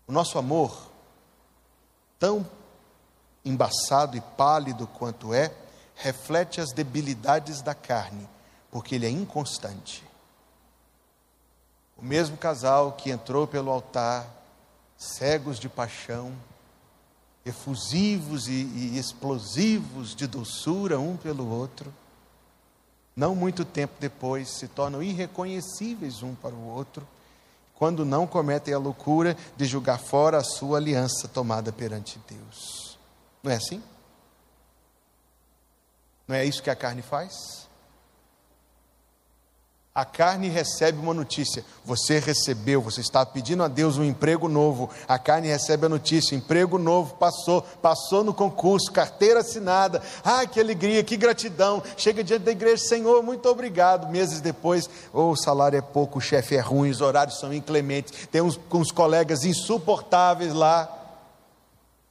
O 0.07 0.13
nosso 0.13 0.39
amor, 0.39 0.91
tão 2.19 2.47
embaçado 3.43 4.15
e 4.15 4.21
pálido 4.21 4.87
quanto 4.87 5.33
é, 5.33 5.51
reflete 5.95 6.61
as 6.61 6.71
debilidades 6.71 7.63
da 7.63 7.75
carne, 7.75 8.29
porque 8.71 8.95
ele 8.95 9.07
é 9.07 9.11
inconstante. 9.11 10.05
O 11.97 12.05
mesmo 12.05 12.37
casal 12.37 12.93
que 12.93 13.11
entrou 13.11 13.47
pelo 13.47 13.71
altar, 13.71 14.29
cegos 14.99 15.59
de 15.59 15.71
paixão, 15.71 16.31
efusivos 17.43 18.49
e, 18.49 18.53
e 18.53 18.99
explosivos 18.99 20.15
de 20.15 20.27
doçura 20.27 21.01
um 21.01 21.17
pelo 21.17 21.49
outro, 21.49 21.91
não 23.21 23.35
muito 23.35 23.67
tempo 23.67 23.93
depois, 24.01 24.49
se 24.49 24.67
tornam 24.67 25.03
irreconhecíveis 25.03 26.23
um 26.23 26.35
para 26.35 26.55
o 26.55 26.69
outro, 26.69 27.07
quando 27.75 28.03
não 28.03 28.27
cometem 28.27 28.73
a 28.73 28.79
loucura 28.79 29.37
de 29.59 29.67
julgar 29.67 29.99
fora 29.99 30.39
a 30.39 30.43
sua 30.43 30.79
aliança 30.79 31.29
tomada 31.29 31.71
perante 31.71 32.19
Deus. 32.27 32.99
Não 33.43 33.53
é 33.53 33.57
assim? 33.57 33.83
Não 36.27 36.35
é 36.35 36.47
isso 36.47 36.63
que 36.63 36.71
a 36.71 36.75
carne 36.75 37.03
faz? 37.03 37.69
A 39.93 40.05
carne 40.05 40.49
recebe 40.49 41.01
uma 41.01 41.13
notícia. 41.13 41.65
Você 41.85 42.21
recebeu, 42.21 42.81
você 42.81 43.01
está 43.01 43.27
pedindo 43.27 43.65
a 43.65 43.69
Deus 43.69 43.99
um 43.99 44.05
emprego 44.05 44.49
novo. 44.49 44.89
A 45.09 45.19
carne 45.19 45.49
recebe 45.49 45.87
a 45.87 45.89
notícia: 45.89 46.37
emprego 46.37 46.79
novo, 46.79 47.17
passou, 47.17 47.63
passou 47.63 48.23
no 48.23 48.33
concurso, 48.33 48.93
carteira 48.93 49.41
assinada. 49.41 50.01
Ah, 50.25 50.47
que 50.47 50.61
alegria, 50.61 51.03
que 51.03 51.17
gratidão. 51.17 51.83
Chega 51.97 52.23
diante 52.23 52.45
da 52.45 52.53
igreja, 52.53 52.85
Senhor, 52.85 53.21
muito 53.21 53.49
obrigado. 53.49 54.09
Meses 54.09 54.41
depois, 54.41 54.89
oh, 55.13 55.31
o 55.31 55.37
salário 55.37 55.77
é 55.77 55.83
pouco, 55.83 56.19
o 56.19 56.23
chefe 56.23 56.55
é 56.55 56.61
ruim, 56.61 56.91
os 56.91 57.01
horários 57.01 57.41
são 57.41 57.53
inclementes, 57.53 58.29
tem 58.29 58.41
uns, 58.41 58.61
uns 58.73 58.93
colegas 58.93 59.45
insuportáveis 59.45 60.55
lá. 60.55 60.89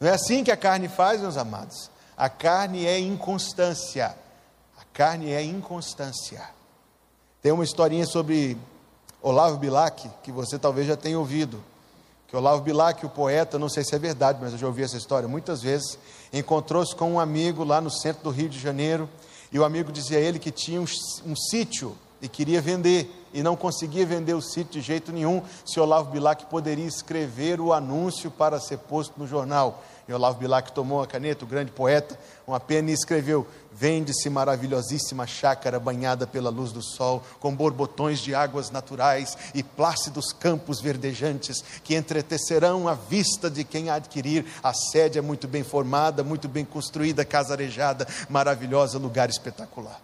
Não 0.02 0.10
é 0.10 0.12
assim 0.12 0.44
que 0.44 0.52
a 0.52 0.58
carne 0.58 0.90
faz, 0.90 1.22
meus 1.22 1.38
amados. 1.38 1.90
A 2.18 2.28
carne 2.28 2.86
é 2.86 3.00
inconstância. 3.00 4.14
A 4.78 4.84
carne 4.94 5.32
é 5.32 5.42
inconstância. 5.42 6.59
Tem 7.42 7.54
uma 7.54 7.64
historinha 7.64 8.06
sobre 8.06 8.58
Olavo 9.22 9.58
Bilac, 9.58 10.10
que 10.24 10.30
você 10.30 10.60
talvez 10.60 10.86
já 10.86 10.98
tenha 10.98 11.18
ouvido. 11.18 11.64
Que 12.28 12.36
Olavo 12.36 12.62
Bilac, 12.62 13.06
o 13.06 13.10
poeta, 13.10 13.58
não 13.58 13.70
sei 13.70 13.84
se 13.86 13.96
é 13.96 13.98
verdade, 13.98 14.40
mas 14.42 14.52
eu 14.52 14.58
já 14.58 14.68
ouvi 14.68 14.84
essa 14.84 14.98
história 14.98 15.28
muitas 15.28 15.62
vezes, 15.62 15.98
encontrou-se 16.34 16.94
com 16.94 17.14
um 17.14 17.20
amigo 17.20 17.64
lá 17.64 17.80
no 17.80 17.90
centro 17.90 18.24
do 18.24 18.30
Rio 18.30 18.50
de 18.50 18.60
Janeiro, 18.60 19.10
e 19.54 19.58
o 19.58 19.64
amigo 19.64 19.90
dizia 19.90 20.18
a 20.18 20.22
ele 20.22 20.38
que 20.38 20.52
tinha 20.52 20.82
um, 20.82 20.86
um 21.26 21.36
sítio 21.36 21.96
e 22.22 22.28
queria 22.28 22.62
vender, 22.62 23.10
e 23.34 23.42
não 23.42 23.56
conseguia 23.56 24.06
vender 24.06 24.34
o 24.34 24.42
sítio 24.42 24.74
de 24.74 24.82
jeito 24.82 25.14
nenhum, 25.14 25.42
se 25.66 25.80
Olavo 25.80 26.12
Bilac 26.12 26.46
poderia 26.48 26.86
escrever 26.86 27.62
o 27.62 27.72
anúncio 27.72 28.30
para 28.30 28.60
ser 28.60 28.80
posto 28.80 29.14
no 29.18 29.26
jornal. 29.26 29.82
E 30.10 30.14
Olavo 30.14 30.40
Bilac 30.40 30.72
tomou 30.72 31.04
a 31.04 31.08
caneta, 31.08 31.46
o 31.46 31.48
grande 31.48 31.72
poeta, 31.72 32.18
uma 32.48 32.60
pena 32.60 32.90
e 32.90 32.94
escreveu: 32.96 33.46
Vende-se 33.72 34.28
maravilhosíssima 34.28 35.28
chácara 35.28 35.80
banhada 35.80 36.26
pela 36.26 36.50
luz 36.50 36.72
do 36.72 36.82
sol, 36.82 37.24
com 37.40 37.56
borbotões 37.56 38.18
de 38.18 38.34
águas 38.34 38.72
naturais 38.72 39.38
e 39.54 39.62
plácidos 39.62 40.34
campos 40.34 40.82
verdejantes, 40.82 41.64
que 41.84 41.94
entretecerão 41.94 42.88
a 42.88 42.96
vista 42.96 43.52
de 43.52 43.64
quem 43.64 43.92
a 43.92 43.96
adquirir. 43.96 44.48
A 44.64 44.74
sede 44.74 45.20
é 45.20 45.22
muito 45.22 45.48
bem 45.48 45.64
formada, 45.64 46.24
muito 46.24 46.48
bem 46.50 46.66
construída, 46.66 47.24
casa 47.24 47.54
arejada, 47.54 48.08
maravilhosa, 48.28 48.98
lugar 48.98 49.30
espetacular. 49.30 50.02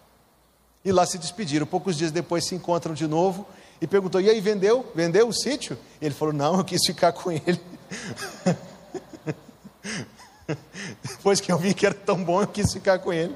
E 0.84 0.92
lá 0.92 1.04
se 1.08 1.18
despediram. 1.18 1.66
Poucos 1.66 1.98
dias 1.98 2.12
depois 2.12 2.46
se 2.46 2.54
encontram 2.54 2.94
de 2.94 3.08
novo 3.08 3.48
e 3.82 3.88
perguntou: 3.88 4.22
E 4.22 4.30
aí, 4.30 4.40
vendeu? 4.40 4.86
Vendeu 4.94 5.28
o 5.28 5.34
sítio? 5.34 5.76
Ele 6.00 6.14
falou: 6.14 6.32
Não, 6.32 6.60
eu 6.60 6.64
quis 6.64 6.86
ficar 6.86 7.12
com 7.12 7.32
ele. 7.32 7.60
Depois 11.04 11.42
que 11.42 11.52
eu 11.52 11.58
vi 11.58 11.74
que 11.74 11.86
era 11.86 11.96
tão 11.96 12.24
bom, 12.24 12.42
eu 12.42 12.48
quis 12.48 12.72
ficar 12.72 13.00
com 13.00 13.12
ele. 13.12 13.36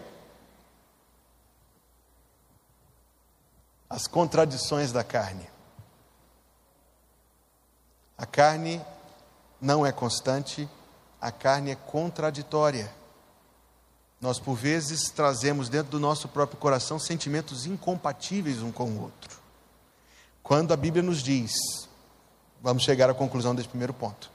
As 3.89 4.07
contradições 4.07 4.91
da 4.91 5.03
carne. 5.03 5.47
A 8.17 8.25
carne 8.25 8.81
não 9.59 9.85
é 9.85 9.91
constante, 9.91 10.69
a 11.21 11.31
carne 11.31 11.71
é 11.71 11.75
contraditória. 11.75 12.93
Nós, 14.21 14.37
por 14.37 14.55
vezes, 14.55 15.09
trazemos 15.09 15.69
dentro 15.69 15.91
do 15.91 15.99
nosso 15.99 16.27
próprio 16.27 16.59
coração 16.59 16.99
sentimentos 16.99 17.65
incompatíveis 17.65 18.61
um 18.61 18.71
com 18.71 18.89
o 18.89 19.03
outro. 19.03 19.39
Quando 20.43 20.73
a 20.73 20.77
Bíblia 20.77 21.01
nos 21.01 21.23
diz, 21.23 21.53
vamos 22.61 22.83
chegar 22.83 23.09
à 23.09 23.13
conclusão 23.13 23.55
desse 23.55 23.69
primeiro 23.69 23.93
ponto. 23.93 24.29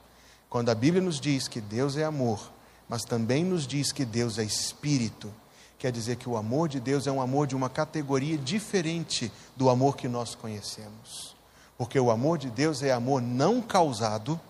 Quando 0.55 0.69
a 0.69 0.75
Bíblia 0.77 1.03
nos 1.03 1.19
diz 1.19 1.49
que 1.49 1.61
Deus 1.61 1.97
é 1.97 2.05
amor, 2.05 2.53
mas 2.89 3.03
também 3.03 3.43
nos 3.43 3.67
diz 3.67 3.91
que 3.91 4.05
Deus 4.05 4.39
é 4.39 4.45
espírito, 4.45 5.35
quer 5.77 5.91
dizer 5.91 6.15
que 6.15 6.29
o 6.29 6.37
amor 6.37 6.69
de 6.69 6.79
Deus 6.79 7.09
é 7.09 7.11
um 7.11 7.21
amor 7.21 7.49
de 7.49 7.57
uma 7.57 7.69
categoria 7.69 8.39
diferente 8.39 9.33
do 9.57 9.69
amor 9.69 9.97
que 9.97 10.07
nós 10.07 10.37
conhecemos. 10.37 11.35
Porque 11.77 11.99
o 11.99 12.09
amor 12.09 12.39
de 12.39 12.51
Deus 12.51 12.85
é 12.85 12.93
amor 12.93 13.21
não 13.21 13.61
causado 13.61 14.41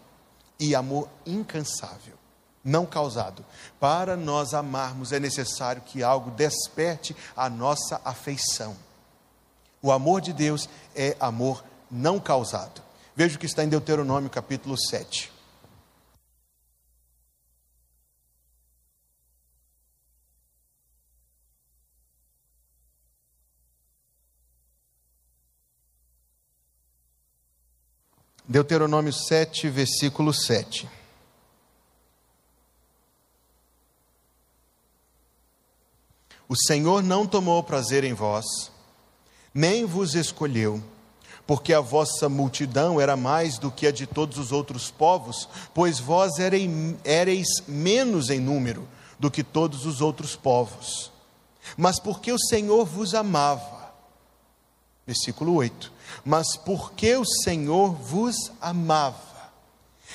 e 0.61 0.75
amor 0.75 1.09
incansável. 1.25 2.19
Não 2.63 2.85
causado. 2.85 3.43
Para 3.81 4.15
nós 4.15 4.53
amarmos 4.53 5.11
é 5.11 5.19
necessário 5.19 5.81
que 5.81 6.03
algo 6.03 6.31
desperte 6.33 7.17
a 7.35 7.49
nossa 7.49 7.99
afeição. 8.05 8.77
O 9.81 9.91
amor 9.91 10.21
de 10.21 10.35
Deus 10.35 10.69
é 10.95 11.17
amor 11.19 11.65
não 11.91 12.21
causado. 12.21 12.83
Veja 13.17 13.37
o 13.37 13.39
que 13.39 13.47
está 13.47 13.65
em 13.65 13.71
Deuteronômio 13.71 14.29
capítulo 14.29 14.77
7. 14.77 15.33
Deuteronômio 28.47 29.13
7, 29.13 29.71
versículo 29.71 30.33
7. 30.35 30.87
O 36.47 36.55
Senhor 36.55 37.03
não 37.03 37.27
tomou 37.27 37.63
prazer 37.63 38.05
em 38.05 38.13
vós, 38.13 38.45
nem 39.53 39.87
vos 39.87 40.15
escolheu, 40.15 40.83
porque 41.47 41.73
a 41.73 41.81
vossa 41.81 42.29
multidão 42.29 43.01
era 43.01 43.17
mais 43.17 43.59
do 43.59 43.71
que 43.71 43.87
a 43.87 43.91
de 43.91 44.07
todos 44.07 44.37
os 44.37 44.53
outros 44.53 44.91
povos, 44.91 45.49
pois 45.73 45.99
vós 45.99 46.33
ereis 46.39 47.49
menos 47.67 48.29
em 48.29 48.41
número 48.41 48.87
do 49.19 49.31
que 49.31 49.43
todos 49.43 49.87
os 49.87 50.03
outros 50.03 50.37
povos. 50.37 51.11
Mas 51.79 51.99
porque 51.99 52.31
o 52.31 52.39
Senhor 52.39 52.85
vos 52.85 53.15
amava. 53.15 53.84
Versículo 55.07 55.55
8 55.55 55.95
mas 56.25 56.57
porque 56.57 57.17
o 57.17 57.25
Senhor 57.25 57.93
vos 57.93 58.53
amava, 58.61 59.35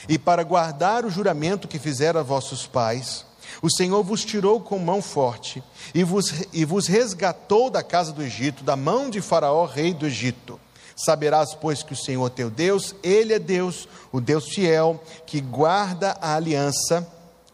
e 0.08 0.18
para 0.18 0.44
guardar 0.44 1.04
o 1.04 1.10
juramento 1.10 1.68
que 1.68 1.80
fizera 1.80 2.20
a 2.20 2.24
vossos 2.24 2.66
pais, 2.66 3.26
o 3.62 3.70
Senhor 3.70 4.04
vos 4.04 4.24
tirou 4.24 4.62
com 4.62 4.78
mão 4.78 5.02
forte 5.02 5.62
e 5.94 6.04
vos, 6.04 6.46
e 6.54 6.64
vos 6.64 6.88
resgatou 6.88 7.70
da 7.70 7.84
casa 7.84 8.14
do 8.14 8.22
Egito, 8.22 8.64
da 8.64 8.76
mão 8.76 9.10
de 9.10 9.20
Faraó, 9.20 9.66
rei 9.66 9.94
do 9.94 10.06
Egito. 10.06 10.60
Saberás, 10.96 11.56
pois, 11.56 11.82
que 11.82 11.94
o 11.94 11.98
Senhor 11.98 12.30
teu 12.30 12.50
Deus, 12.50 12.94
Ele 13.02 13.34
é 13.34 13.40
Deus, 13.40 13.88
o 14.12 14.20
Deus 14.20 14.50
fiel, 14.50 15.02
que 15.26 15.40
guarda 15.42 16.18
a 16.22 16.36
aliança 16.36 17.08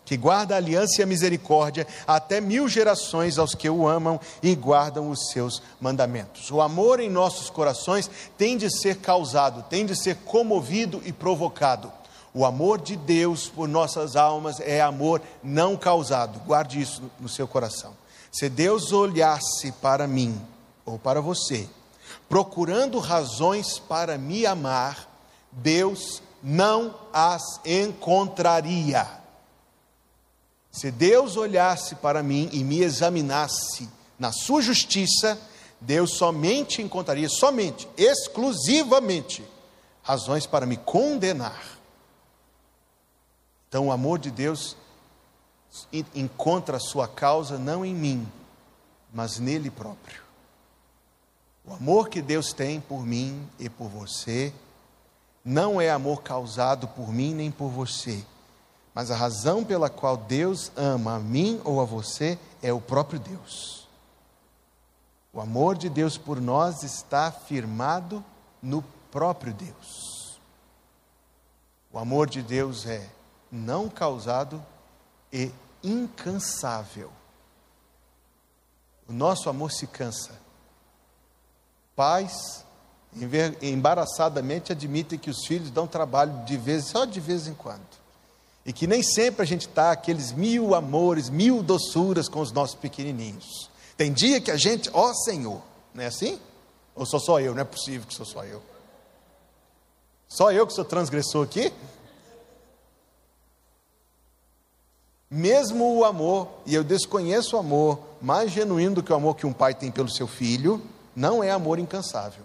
que 0.06 0.15
guarda 0.15 0.54
a 0.54 0.58
aliança 0.58 1.02
e 1.02 1.04
a 1.04 1.08
misericórdia 1.08 1.88
até 2.08 2.39
mil 2.39 2.70
gerações 2.70 3.39
aos 3.39 3.56
que 3.56 3.70
o 3.70 3.88
amam 3.88 4.20
e 4.41 4.54
guardam 4.54 5.10
os 5.10 5.30
seus 5.32 5.62
mandamentos. 5.82 6.52
O 6.52 6.62
amor 6.62 7.00
em 7.00 7.10
nossos 7.10 7.50
corações 7.50 8.10
tem 8.38 8.56
de 8.58 8.70
ser 8.70 8.98
causado, 8.98 9.63
tem 9.63 9.86
de 9.86 9.96
ser 9.96 10.18
comovido 10.18 11.02
e 11.04 11.12
provocado. 11.12 11.91
O 12.34 12.46
amor 12.46 12.80
de 12.80 12.96
Deus 12.96 13.48
por 13.48 13.68
nossas 13.68 14.15
almas 14.15 14.60
é 14.60 14.82
amor 14.82 15.22
não 15.44 15.76
causado. 15.76 16.39
Guarde 16.46 16.82
isso 16.82 17.02
no 17.20 17.30
seu 17.30 17.48
coração. 17.48 17.94
Se 18.32 18.50
Deus 18.50 18.91
olhasse 18.91 19.72
para 19.82 20.06
mim 20.06 20.39
ou 20.86 21.00
para 21.00 21.22
você, 21.22 21.68
procurando 22.28 23.00
razões 23.00 23.80
para 23.80 24.18
me 24.18 24.46
amar, 24.46 25.10
Deus 25.50 26.22
não 26.44 26.94
as 27.13 27.41
encontraria. 27.65 29.25
Se 30.76 30.92
Deus 30.92 31.38
olhasse 31.38 31.96
para 31.96 32.22
mim 32.22 32.50
e 32.52 32.62
me 32.62 32.82
examinasse 32.82 33.88
na 34.20 34.34
sua 34.34 34.62
justiça, 34.62 35.40
Deus 35.80 36.18
somente 36.18 36.82
encontraria, 36.82 37.30
somente, 37.30 37.88
exclusivamente, 37.96 39.42
razões 40.04 40.46
para 40.46 40.66
me 40.66 40.76
condenar. 40.76 41.80
Então 43.70 43.88
o 43.88 43.92
amor 43.92 44.20
de 44.20 44.30
Deus 44.30 44.76
encontra 46.14 46.76
a 46.76 46.82
sua 46.82 47.08
causa 47.08 47.58
não 47.58 47.86
em 47.86 47.96
mim, 47.96 48.30
mas 49.14 49.40
nele 49.40 49.72
próprio. 49.72 50.24
O 51.64 51.74
amor 51.74 52.10
que 52.10 52.22
Deus 52.22 52.52
tem 52.52 52.82
por 52.82 53.06
mim 53.06 53.48
e 53.58 53.70
por 53.70 53.88
você 53.88 54.54
não 55.44 55.80
é 55.80 55.90
amor 55.90 56.22
causado 56.22 56.86
por 56.86 57.14
mim 57.14 57.34
nem 57.34 57.50
por 57.50 57.70
você 57.70 58.26
mas 58.95 59.12
a 59.12 59.15
razão 59.15 59.62
pela 59.65 59.89
qual 59.89 60.15
Deus 60.15 60.71
ama 60.77 61.15
a 61.15 61.19
mim 61.19 61.60
ou 61.65 61.81
a 61.81 61.84
você 61.84 62.39
é 62.63 62.71
o 62.71 62.79
próprio 62.79 63.19
Deus. 63.19 63.86
O 65.34 65.41
amor 65.41 65.75
de 65.75 65.89
Deus 65.89 66.17
por 66.17 66.39
nós 66.39 66.81
está 66.81 67.29
firmado 67.29 68.23
no 68.63 68.81
próprio 69.12 69.53
Deus. 69.53 70.39
O 71.91 71.99
amor 71.99 72.29
de 72.29 72.41
Deus 72.41 72.86
é 72.86 73.05
não 73.51 73.89
causado 73.89 74.65
e 75.31 75.51
incansável. 75.84 77.12
O 79.10 79.12
nosso 79.12 79.49
amor 79.49 79.73
se 79.73 79.88
cansa. 79.88 80.31
Pais 81.97 82.63
embaraçadamente 83.62 84.71
admitem 84.71 85.19
que 85.19 85.29
os 85.29 85.45
filhos 85.45 85.69
dão 85.69 85.86
trabalho 85.86 86.45
de 86.45 86.55
vez, 86.55 86.86
só 86.86 87.03
de 87.03 87.19
vez 87.19 87.45
em 87.45 87.53
quando. 87.53 88.05
E 88.65 88.73
que 88.73 88.88
nem 88.88 89.04
sempre 89.04 89.43
a 89.43 89.45
gente 89.45 89.67
está 89.67 89.91
aqueles 89.91 90.32
mil 90.32 90.73
amores, 90.73 91.30
mil 91.30 91.62
doçuras 91.62 92.28
com 92.28 92.39
os 92.39 92.51
nossos 92.51 92.75
pequenininhos. 92.75 93.69
Tem 93.95 94.12
dia 94.12 94.41
que 94.41 94.49
a 94.49 94.58
gente, 94.58 94.89
ó 94.91 95.13
Senhor, 95.13 95.62
não 95.93 96.04
é 96.04 96.08
assim? 96.08 96.39
Ou 96.95 97.06
sou 97.06 97.19
só 97.19 97.39
eu? 97.39 97.54
Não 97.54 97.62
é 97.62 97.65
possível 97.65 98.08
que 98.08 98.13
sou 98.13 98.25
só 98.25 98.43
eu. 98.43 98.62
Só 100.28 100.51
eu 100.51 100.65
que 100.65 100.73
sou 100.73 100.84
transgressor 100.84 101.45
aqui? 101.45 101.71
Mesmo 105.30 105.97
o 105.97 106.04
amor, 106.04 106.47
e 106.65 106.73
eu 106.73 106.84
desconheço 106.84 107.56
o 107.56 107.60
amor 107.60 107.99
mais 108.19 108.51
genuíno 108.51 108.95
do 108.95 109.04
que 109.04 109.13
o 109.13 109.15
amor 109.15 109.36
que 109.36 109.45
um 109.45 109.54
pai 109.54 109.75
tem 109.75 109.91
pelo 109.91 110.10
seu 110.10 110.28
filho, 110.28 110.82
não 111.15 111.43
é 111.43 111.51
amor 111.51 111.78
incansável. 111.78 112.43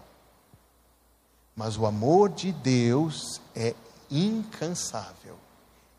Mas 1.56 1.78
o 1.78 1.87
amor 1.87 2.28
de 2.28 2.52
Deus 2.52 3.40
é 3.54 3.74
incansável 4.11 5.39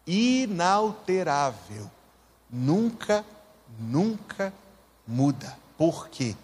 inalterável. 0.06 1.90
Nunca, 2.50 3.26
nunca 3.80 4.54
muda. 5.08 5.58
Por 5.78 6.10
quê? 6.10 6.36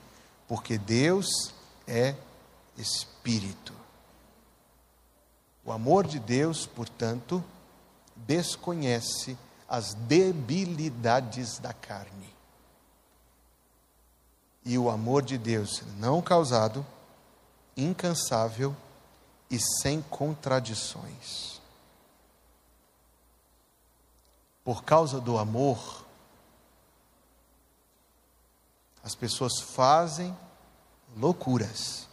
Porque 0.48 0.78
Deus 0.78 1.54
é 1.88 2.16
Espírito. 2.78 3.74
O 5.66 5.72
amor 5.72 6.08
de 6.08 6.20
Deus, 6.20 6.66
portanto, 6.66 7.44
desconhece 8.16 9.38
as 9.68 9.94
debilidades 9.94 11.60
da 11.60 11.74
carne. 11.74 12.34
E 14.64 14.78
o 14.78 14.90
amor 14.90 15.24
de 15.24 15.38
Deus 15.38 15.84
não 15.98 16.22
causado, 16.22 16.86
incansável 17.76 18.76
e 19.50 19.60
sem 19.82 20.02
contradições. 20.04 21.57
Por 24.68 24.84
causa 24.84 25.22
do 25.22 25.38
amor, 25.38 26.04
as 29.02 29.16
pessoas 29.16 29.62
fazem 29.62 30.38
loucuras. 31.16 32.06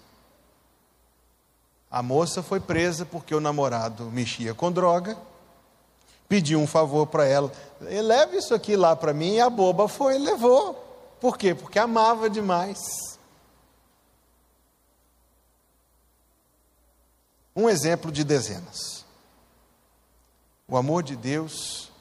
A 1.90 2.00
moça 2.00 2.44
foi 2.44 2.60
presa 2.60 3.04
porque 3.04 3.34
o 3.34 3.40
namorado 3.40 4.04
mexia 4.04 4.54
com 4.54 4.70
droga, 4.70 5.18
pediu 6.28 6.60
um 6.60 6.66
favor 6.68 7.08
para 7.08 7.26
ela, 7.26 7.50
leve 7.80 8.36
isso 8.36 8.54
aqui 8.54 8.76
lá 8.76 8.94
para 8.94 9.12
mim, 9.12 9.32
e 9.32 9.40
a 9.40 9.50
boba 9.50 9.88
foi 9.88 10.14
e 10.14 10.18
levou. 10.18 10.74
Por 11.20 11.36
quê? 11.36 11.56
Porque 11.56 11.80
amava 11.80 12.30
demais. 12.30 12.78
Um 17.56 17.68
exemplo 17.68 18.12
de 18.12 18.22
dezenas. 18.22 19.04
O 20.68 20.76
amor 20.76 21.02
de 21.02 21.16
Deus 21.16 21.92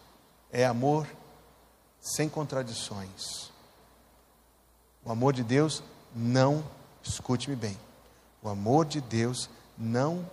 é 0.54 0.64
amor 0.64 1.08
sem 2.00 2.30
contradições. 2.30 3.52
O 5.04 5.12
amor 5.12 5.34
de 5.34 5.44
Deus 5.44 5.82
não, 6.16 6.64
escute-me 7.02 7.56
bem, 7.56 7.78
o 8.42 8.48
amor 8.48 8.86
de 8.86 9.02
Deus 9.02 9.50
não 9.76 10.30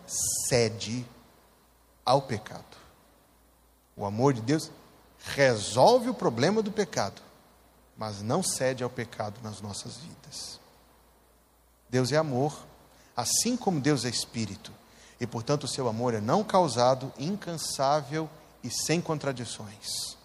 cede 0.46 1.06
ao 2.04 2.20
pecado. 2.20 2.76
O 3.96 4.04
amor 4.04 4.34
de 4.34 4.42
Deus 4.42 4.70
resolve 5.18 6.10
o 6.10 6.14
problema 6.14 6.62
do 6.62 6.70
pecado, 6.70 7.22
mas 7.96 8.20
não 8.20 8.42
cede 8.42 8.84
ao 8.84 8.90
pecado 8.90 9.40
nas 9.42 9.60
nossas 9.60 9.96
vidas. 9.96 10.60
Deus 11.88 12.12
é 12.12 12.16
amor, 12.16 12.56
assim 13.16 13.56
como 13.56 13.80
Deus 13.80 14.04
é 14.04 14.08
espírito 14.08 14.70
e, 15.18 15.26
portanto, 15.26 15.64
o 15.64 15.68
seu 15.68 15.88
amor 15.88 16.14
é 16.14 16.20
não 16.20 16.44
causado, 16.44 17.12
incansável 17.18 18.28
e 18.62 18.70
sem 18.70 19.00
contradições. 19.00 20.16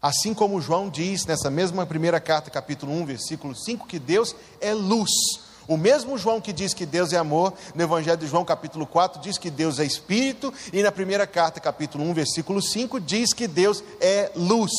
Assim 0.00 0.34
como 0.34 0.60
João 0.60 0.88
diz 0.88 1.24
nessa 1.26 1.50
mesma 1.50 1.86
primeira 1.86 2.20
carta, 2.20 2.50
capítulo 2.50 2.92
1, 2.92 3.06
versículo 3.06 3.54
5, 3.54 3.86
que 3.86 3.98
Deus 3.98 4.36
é 4.60 4.72
luz. 4.72 5.10
O 5.66 5.76
mesmo 5.76 6.16
João 6.16 6.40
que 6.40 6.52
diz 6.52 6.72
que 6.72 6.86
Deus 6.86 7.12
é 7.12 7.16
amor, 7.16 7.52
no 7.74 7.82
Evangelho 7.82 8.16
de 8.16 8.26
João, 8.26 8.44
capítulo 8.44 8.86
4, 8.86 9.20
diz 9.20 9.36
que 9.36 9.50
Deus 9.50 9.80
é 9.80 9.84
espírito, 9.84 10.54
e 10.72 10.82
na 10.82 10.92
primeira 10.92 11.26
carta, 11.26 11.58
capítulo 11.58 12.04
1, 12.04 12.14
versículo 12.14 12.62
5, 12.62 13.00
diz 13.00 13.32
que 13.32 13.48
Deus 13.48 13.82
é 14.00 14.30
luz. 14.36 14.70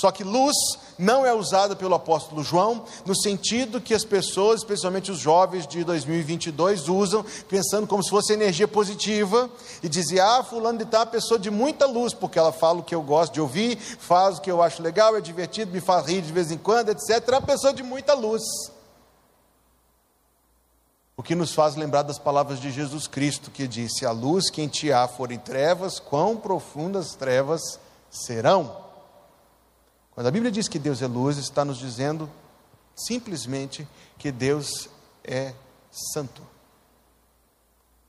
Só 0.00 0.10
que 0.10 0.24
luz 0.24 0.56
não 0.98 1.26
é 1.26 1.34
usada 1.34 1.76
pelo 1.76 1.94
apóstolo 1.94 2.42
João 2.42 2.84
no 3.04 3.14
sentido 3.14 3.82
que 3.82 3.92
as 3.92 4.02
pessoas, 4.02 4.60
especialmente 4.60 5.10
os 5.10 5.18
jovens 5.18 5.66
de 5.66 5.84
2022, 5.84 6.88
usam, 6.88 7.22
pensando 7.50 7.86
como 7.86 8.02
se 8.02 8.08
fosse 8.08 8.32
energia 8.32 8.66
positiva 8.66 9.50
e 9.82 9.90
dizia: 9.90 10.24
Ah, 10.24 10.42
Fulano 10.42 10.78
de 10.78 10.86
Tal 10.86 11.02
é 11.02 11.06
pessoa 11.06 11.38
de 11.38 11.50
muita 11.50 11.84
luz, 11.84 12.14
porque 12.14 12.38
ela 12.38 12.50
fala 12.50 12.78
o 12.78 12.82
que 12.82 12.94
eu 12.94 13.02
gosto 13.02 13.34
de 13.34 13.42
ouvir, 13.42 13.76
faz 13.76 14.38
o 14.38 14.40
que 14.40 14.50
eu 14.50 14.62
acho 14.62 14.82
legal, 14.82 15.14
é 15.14 15.20
divertido, 15.20 15.70
me 15.70 15.82
faz 15.82 16.06
rir 16.06 16.22
de 16.22 16.32
vez 16.32 16.50
em 16.50 16.56
quando, 16.56 16.88
etc. 16.88 17.22
É 17.28 17.32
uma 17.32 17.42
pessoa 17.42 17.74
de 17.74 17.82
muita 17.82 18.14
luz. 18.14 18.42
O 21.14 21.22
que 21.22 21.34
nos 21.34 21.52
faz 21.52 21.76
lembrar 21.76 22.04
das 22.04 22.18
palavras 22.18 22.58
de 22.58 22.70
Jesus 22.70 23.06
Cristo, 23.06 23.50
que 23.50 23.68
disse: 23.68 24.06
A 24.06 24.12
luz 24.12 24.48
que 24.48 24.62
em 24.62 24.68
ti 24.68 24.90
há 24.90 25.06
forem 25.06 25.38
trevas, 25.38 26.00
quão 26.00 26.38
profundas 26.38 27.14
trevas 27.14 27.78
serão. 28.10 28.88
Quando 30.20 30.26
a 30.26 30.32
Bíblia 30.32 30.52
diz 30.52 30.68
que 30.68 30.78
Deus 30.78 31.00
é 31.00 31.06
luz, 31.06 31.38
está 31.38 31.64
nos 31.64 31.78
dizendo 31.78 32.28
simplesmente 32.94 33.88
que 34.18 34.30
Deus 34.30 34.90
é 35.24 35.54
santo. 36.12 36.42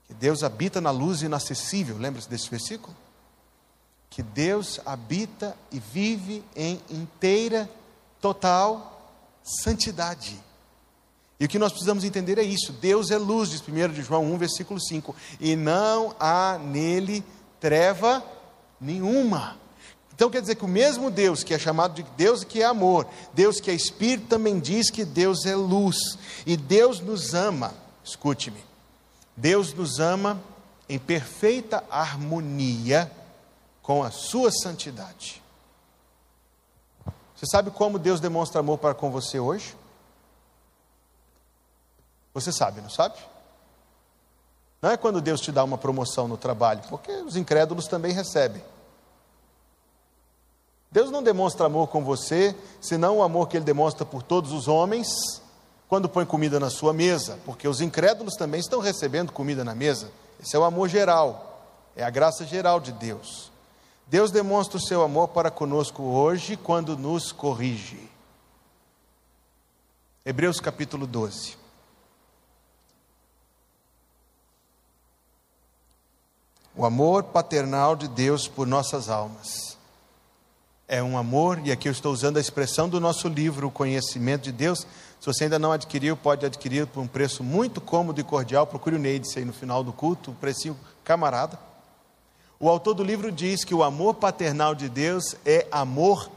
Que 0.06 0.14
Deus 0.16 0.44
habita 0.44 0.82
na 0.82 0.92
luz 0.92 1.22
inacessível. 1.22 1.98
Lembra-se 1.98 2.30
desse 2.30 2.50
versículo? 2.50 2.94
Que 4.10 4.22
Deus 4.22 4.82
habita 4.86 5.56
e 5.72 5.80
vive 5.80 6.44
em 6.54 6.82
inteira, 6.90 7.70
total 8.20 9.10
santidade. 9.42 10.38
E 11.40 11.46
o 11.46 11.48
que 11.48 11.58
nós 11.58 11.72
precisamos 11.72 12.04
entender 12.04 12.38
é 12.38 12.44
isso: 12.44 12.74
Deus 12.74 13.10
é 13.10 13.18
luz, 13.18 13.52
diz 13.52 13.62
1 13.66 13.94
de 13.94 14.02
João 14.02 14.34
1, 14.34 14.38
versículo 14.38 14.82
5, 14.82 15.16
e 15.40 15.56
não 15.56 16.14
há 16.20 16.58
nele 16.58 17.24
treva 17.58 18.22
nenhuma. 18.82 19.61
Então 20.22 20.30
quer 20.30 20.42
dizer 20.42 20.54
que 20.54 20.66
o 20.66 20.68
mesmo 20.68 21.10
Deus 21.10 21.44
que 21.44 21.52
é 21.52 21.58
chamado 21.58 21.96
de 21.96 22.04
Deus 22.16 22.44
que 22.44 22.62
é 22.62 22.66
amor, 22.66 23.08
Deus 23.34 23.60
que 23.60 23.72
é 23.72 23.74
espírito, 23.74 24.28
também 24.28 24.60
diz 24.60 24.92
que 24.92 25.04
Deus 25.04 25.48
é 25.48 25.56
luz. 25.56 25.98
E 26.46 26.56
Deus 26.56 27.00
nos 27.00 27.34
ama, 27.34 27.74
escute-me, 28.04 28.64
Deus 29.36 29.74
nos 29.74 30.00
ama 30.00 30.40
em 30.88 31.00
perfeita 31.00 31.84
harmonia 31.90 33.12
com 33.82 34.04
a 34.04 34.12
sua 34.12 34.52
santidade. 34.52 35.42
Você 37.36 37.48
sabe 37.48 37.72
como 37.72 37.98
Deus 37.98 38.20
demonstra 38.20 38.60
amor 38.60 38.78
para 38.78 38.94
com 38.94 39.10
você 39.10 39.40
hoje? 39.40 39.76
Você 42.32 42.52
sabe, 42.52 42.80
não 42.80 42.92
sabe? 42.92 43.18
Não 44.84 44.92
é 44.92 44.98
quando 44.98 45.20
Deus 45.20 45.42
te 45.42 45.52
dá 45.52 45.64
uma 45.64 45.80
promoção 45.80 46.28
no 46.28 46.38
trabalho, 46.38 46.84
porque 46.90 47.12
os 47.12 47.36
incrédulos 47.36 47.88
também 47.88 48.14
recebem. 48.14 48.62
Deus 50.92 51.10
não 51.10 51.24
demonstra 51.24 51.68
amor 51.68 51.88
com 51.88 52.04
você, 52.04 52.54
senão 52.82 53.18
o 53.18 53.24
amor 53.24 53.48
que 53.48 53.56
ele 53.56 53.64
demonstra 53.64 54.06
por 54.06 54.22
todos 54.22 54.52
os 54.52 54.68
homens, 54.68 55.08
quando 55.88 56.10
põe 56.10 56.26
comida 56.26 56.60
na 56.60 56.70
sua 56.70 56.92
mesa, 56.92 57.40
porque 57.46 57.66
os 57.66 57.80
incrédulos 57.80 58.36
também 58.36 58.60
estão 58.60 58.82
recebendo 58.82 59.32
comida 59.32 59.64
na 59.64 59.74
mesa. 59.74 60.12
Esse 60.42 60.54
é 60.54 60.60
o 60.60 60.66
amor 60.66 60.90
geral, 60.90 61.66
é 61.96 62.04
a 62.04 62.10
graça 62.10 62.46
geral 62.46 62.82
de 62.82 62.92
Deus. 62.92 63.50
Deus 64.06 64.32
demonstra 64.32 64.78
o 64.78 64.82
seu 64.82 65.02
amor 65.02 65.30
para 65.30 65.50
conosco 65.50 66.04
hoje 66.04 66.58
quando 66.58 66.98
nos 66.98 67.32
corrige. 67.32 68.10
Hebreus 70.26 70.60
capítulo 70.60 71.08
12. 71.08 71.56
O 76.76 76.86
amor 76.86 77.24
paternal 77.24 77.96
de 77.96 78.10
Deus 78.10 78.46
por 78.48 78.68
nossas 78.68 79.10
almas 79.10 79.71
é 80.92 81.02
um 81.02 81.18
amor, 81.18 81.62
e 81.64 81.72
aqui 81.72 81.88
eu 81.88 81.92
estou 81.94 82.12
usando 82.12 82.36
a 82.36 82.42
expressão 82.42 82.90
do 82.90 83.00
nosso 83.00 83.30
livro, 83.30 83.68
O 83.68 83.72
Conhecimento 83.72 84.44
de 84.44 84.52
Deus. 84.52 84.86
Se 85.22 85.26
você 85.26 85.46
ainda 85.46 85.58
não 85.58 85.72
adquiriu, 85.72 86.18
pode 86.18 86.46
adquirir 86.46 86.86
por 86.86 87.00
um 87.00 87.08
preço 87.08 87.46
muito 87.46 87.80
cômodo 87.80 88.20
e 88.20 88.26
cordial. 88.26 88.68
Procure 88.68 88.98
o 88.98 89.00
Neides 89.00 89.38
aí 89.38 89.46
no 89.46 89.54
final 89.54 89.86
do 89.86 89.94
culto, 89.94 90.32
um 90.32 90.34
precinho 90.34 90.78
camarada. 91.02 91.58
O 92.60 92.68
autor 92.68 92.94
do 92.94 93.06
livro 93.06 93.32
diz 93.32 93.64
que 93.64 93.74
o 93.74 93.84
amor 93.84 94.16
paternal 94.16 94.76
de 94.76 94.90
Deus 94.90 95.34
é 95.46 95.66
amor 95.72 96.30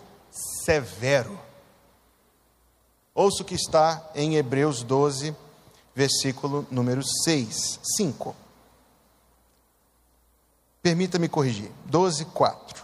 severo. 0.64 1.36
Ouça 3.12 3.42
o 3.42 3.44
que 3.44 3.56
está 3.56 4.08
em 4.14 4.36
Hebreus 4.36 4.84
12, 4.84 5.34
versículo 5.96 6.64
número 6.70 7.02
6, 7.24 7.80
5. 7.96 8.36
Permita-me 10.80 11.28
corrigir. 11.28 11.72
12, 11.86 12.26
4 12.26 12.83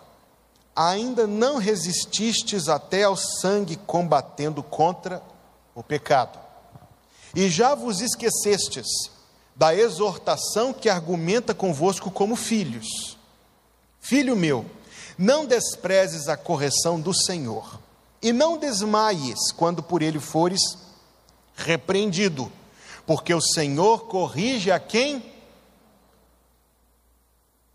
ainda 0.81 1.27
não 1.27 1.59
resististes 1.59 2.67
até 2.67 3.03
ao 3.03 3.15
sangue 3.15 3.77
combatendo 3.77 4.63
contra 4.63 5.23
o 5.75 5.83
pecado. 5.83 6.39
E 7.35 7.51
já 7.51 7.75
vos 7.75 8.01
esquecestes 8.01 8.87
da 9.55 9.75
exortação 9.75 10.73
que 10.73 10.89
argumenta 10.89 11.53
convosco 11.53 12.11
como 12.11 12.35
filhos. 12.35 13.19
Filho 14.01 14.35
meu, 14.35 14.65
não 15.19 15.45
desprezes 15.45 16.29
a 16.29 16.37
correção 16.37 16.99
do 16.99 17.13
Senhor, 17.13 17.79
e 18.23 18.33
não 18.33 18.57
desmaies 18.57 19.53
quando 19.53 19.83
por 19.83 20.01
ele 20.01 20.19
fores 20.19 20.79
repreendido, 21.57 22.51
porque 23.07 23.35
o 23.35 23.41
Senhor 23.43 24.07
corrige 24.07 24.71
a 24.71 24.81
quem? 24.81 25.31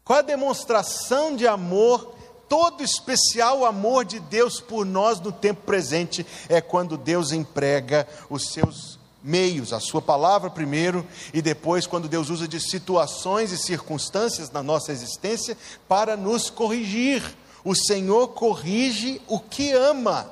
Qual 0.03 0.17
a 0.17 0.23
demonstração 0.23 1.35
de 1.35 1.47
amor 1.47 2.14
todo 2.47 2.83
especial 2.83 3.65
amor 3.65 4.05
de 4.05 4.19
Deus 4.19 4.59
por 4.59 4.85
nós 4.85 5.19
no 5.19 5.31
tempo 5.31 5.61
presente 5.63 6.25
é 6.47 6.61
quando 6.61 6.97
Deus 6.97 7.31
emprega 7.31 8.07
os 8.29 8.49
seus 8.49 8.99
meios, 9.23 9.73
a 9.73 9.79
sua 9.79 10.01
palavra 10.01 10.49
primeiro, 10.49 11.05
e 11.33 11.41
depois 11.41 11.87
quando 11.87 12.07
Deus 12.07 12.29
usa 12.29 12.47
de 12.47 12.59
situações 12.59 13.51
e 13.51 13.57
circunstâncias 13.57 14.51
na 14.51 14.61
nossa 14.61 14.91
existência 14.91 15.57
para 15.87 16.15
nos 16.15 16.49
corrigir. 16.49 17.23
O 17.63 17.73
Senhor 17.73 18.27
corrige 18.29 19.19
o 19.27 19.39
que 19.39 19.71
ama 19.73 20.29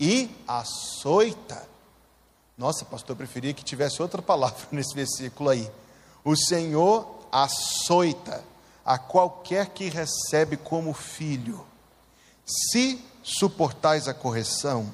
e 0.00 0.30
açoita. 0.48 1.68
Nossa, 2.56 2.84
pastor, 2.86 3.10
eu 3.10 3.16
preferia 3.16 3.52
que 3.52 3.62
tivesse 3.62 4.00
outra 4.00 4.22
palavra 4.22 4.56
nesse 4.72 4.94
versículo 4.94 5.50
aí. 5.50 5.70
O 6.24 6.34
Senhor 6.34 7.06
açoita 7.30 8.42
a 8.84 8.98
qualquer 8.98 9.70
que 9.70 9.88
recebe 9.88 10.56
como 10.56 10.92
filho. 10.92 11.64
Se 12.44 13.02
suportais 13.22 14.08
a 14.08 14.14
correção, 14.14 14.92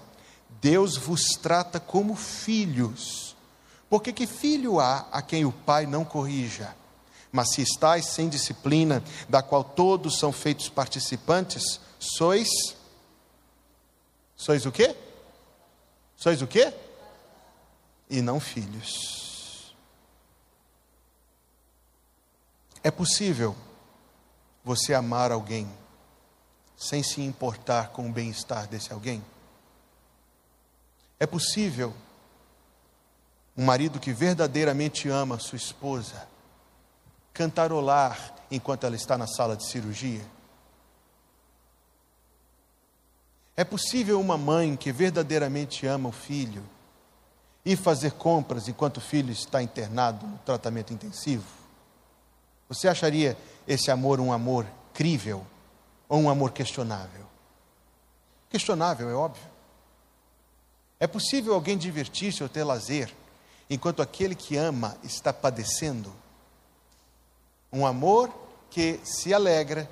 Deus 0.60 0.96
vos 0.96 1.30
trata 1.40 1.80
como 1.80 2.14
filhos. 2.14 3.36
Porque 3.88 4.12
que 4.12 4.26
filho 4.26 4.80
há 4.80 5.06
a 5.10 5.22
quem 5.22 5.44
o 5.44 5.52
pai 5.52 5.86
não 5.86 6.04
corrija? 6.04 6.76
Mas 7.32 7.52
se 7.52 7.62
estáis 7.62 8.06
sem 8.06 8.28
disciplina, 8.28 9.02
da 9.28 9.42
qual 9.42 9.64
todos 9.64 10.18
são 10.18 10.32
feitos 10.32 10.68
participantes, 10.68 11.80
sois. 11.98 12.48
Sois 14.36 14.66
o 14.66 14.72
quê? 14.72 14.94
Sois 16.16 16.42
o 16.42 16.46
quê? 16.46 16.72
E 18.10 18.20
não 18.20 18.40
filhos. 18.40 19.74
É 22.82 22.90
possível 22.90 23.54
você 24.68 24.92
amar 24.92 25.32
alguém 25.32 25.66
sem 26.76 27.02
se 27.02 27.22
importar 27.22 27.88
com 27.88 28.06
o 28.06 28.12
bem-estar 28.12 28.68
desse 28.68 28.92
alguém? 28.92 29.24
É 31.18 31.26
possível 31.26 31.94
um 33.56 33.64
marido 33.64 33.98
que 33.98 34.12
verdadeiramente 34.12 35.08
ama 35.08 35.38
sua 35.38 35.56
esposa 35.56 36.28
cantarolar 37.32 38.34
enquanto 38.50 38.84
ela 38.84 38.94
está 38.94 39.16
na 39.16 39.26
sala 39.26 39.56
de 39.56 39.64
cirurgia? 39.64 40.24
É 43.56 43.64
possível 43.64 44.20
uma 44.20 44.36
mãe 44.36 44.76
que 44.76 44.92
verdadeiramente 44.92 45.86
ama 45.86 46.10
o 46.10 46.12
filho 46.12 46.62
ir 47.64 47.76
fazer 47.76 48.12
compras 48.12 48.68
enquanto 48.68 48.98
o 48.98 49.00
filho 49.00 49.32
está 49.32 49.62
internado 49.62 50.26
no 50.26 50.36
tratamento 50.38 50.92
intensivo? 50.92 51.46
Você 52.68 52.86
acharia 52.86 53.34
esse 53.68 53.90
amor 53.90 54.18
um 54.18 54.32
amor 54.32 54.66
crível 54.94 55.46
ou 56.08 56.18
um 56.18 56.30
amor 56.30 56.50
questionável? 56.50 57.26
Questionável, 58.50 59.10
é 59.10 59.14
óbvio. 59.14 59.46
É 60.98 61.06
possível 61.06 61.54
alguém 61.54 61.76
divertir-se 61.76 62.42
ou 62.42 62.48
ter 62.48 62.64
lazer 62.64 63.14
enquanto 63.68 64.00
aquele 64.00 64.34
que 64.34 64.56
ama 64.56 64.96
está 65.04 65.32
padecendo? 65.32 66.12
Um 67.70 67.86
amor 67.86 68.32
que 68.70 68.98
se 69.04 69.34
alegra, 69.34 69.88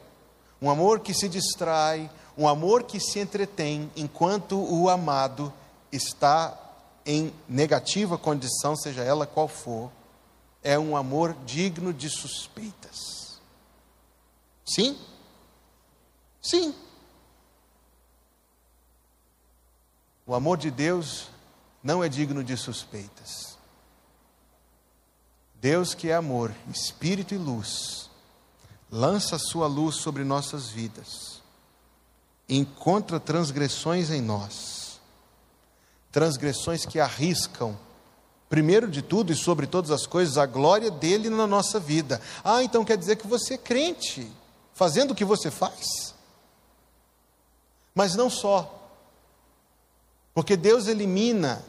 um 0.61 0.71
amor 0.71 1.01
que 1.01 1.13
se 1.13 1.29
distrai, 1.29 2.11
um 2.37 2.49
amor 2.49 2.85
que 2.85 2.99
se 2.99 3.19
entretém 3.19 3.91
enquanto 3.95 4.59
o 4.59 4.89
amado 4.89 5.53
está 5.93 6.59
em 7.05 7.33
negativa 7.49 8.19
condição, 8.19 8.75
seja 8.75 9.03
ela 9.05 9.27
qual 9.27 9.47
for, 9.47 9.93
é 10.63 10.79
um 10.79 10.97
amor 10.97 11.37
digno 11.45 11.93
de 11.93 12.09
suspeitas. 12.09 13.26
Sim? 14.67 14.99
Sim. 16.43 16.75
O 20.27 20.35
amor 20.35 20.59
de 20.59 20.71
Deus 20.71 21.29
não 21.83 22.03
é 22.03 22.09
digno 22.09 22.43
de 22.43 22.57
suspeitas. 22.57 23.57
Deus, 25.55 25.95
que 25.95 26.11
é 26.11 26.15
amor, 26.15 26.53
espírito 26.69 27.33
e 27.33 27.39
luz, 27.39 28.11
lança 28.91 29.39
sua 29.39 29.67
luz 29.67 29.97
sobre 29.97 30.25
nossas 30.25 30.69
vidas, 30.69 31.41
encontra 32.49 33.19
transgressões 33.19 34.11
em 34.11 34.21
nós, 34.21 35.01
transgressões 36.13 36.85
que 36.85 37.01
arriscam, 37.01 37.77
primeiro 38.49 38.91
de 38.91 39.01
tudo 39.01 39.33
e 39.33 39.37
sobre 39.37 39.67
todas 39.67 39.91
as 39.91 40.07
coisas, 40.07 40.37
a 40.37 40.47
glória 40.47 40.91
dele 40.91 41.31
na 41.31 41.47
nossa 41.47 41.81
vida. 41.81 42.21
Ah, 42.45 42.63
então 42.63 42.85
quer 42.85 42.97
dizer 42.97 43.17
que 43.17 43.27
você 43.27 43.55
é 43.55 43.59
crente, 43.59 44.31
fazendo 44.77 45.13
o 45.13 45.15
que 45.15 45.25
você 45.25 45.51
faz? 45.51 46.15
Mas 47.95 48.15
não 48.15 48.29
só, 48.29 48.91
porque 50.35 50.55
Deus 50.55 50.87
elimina 50.87 51.65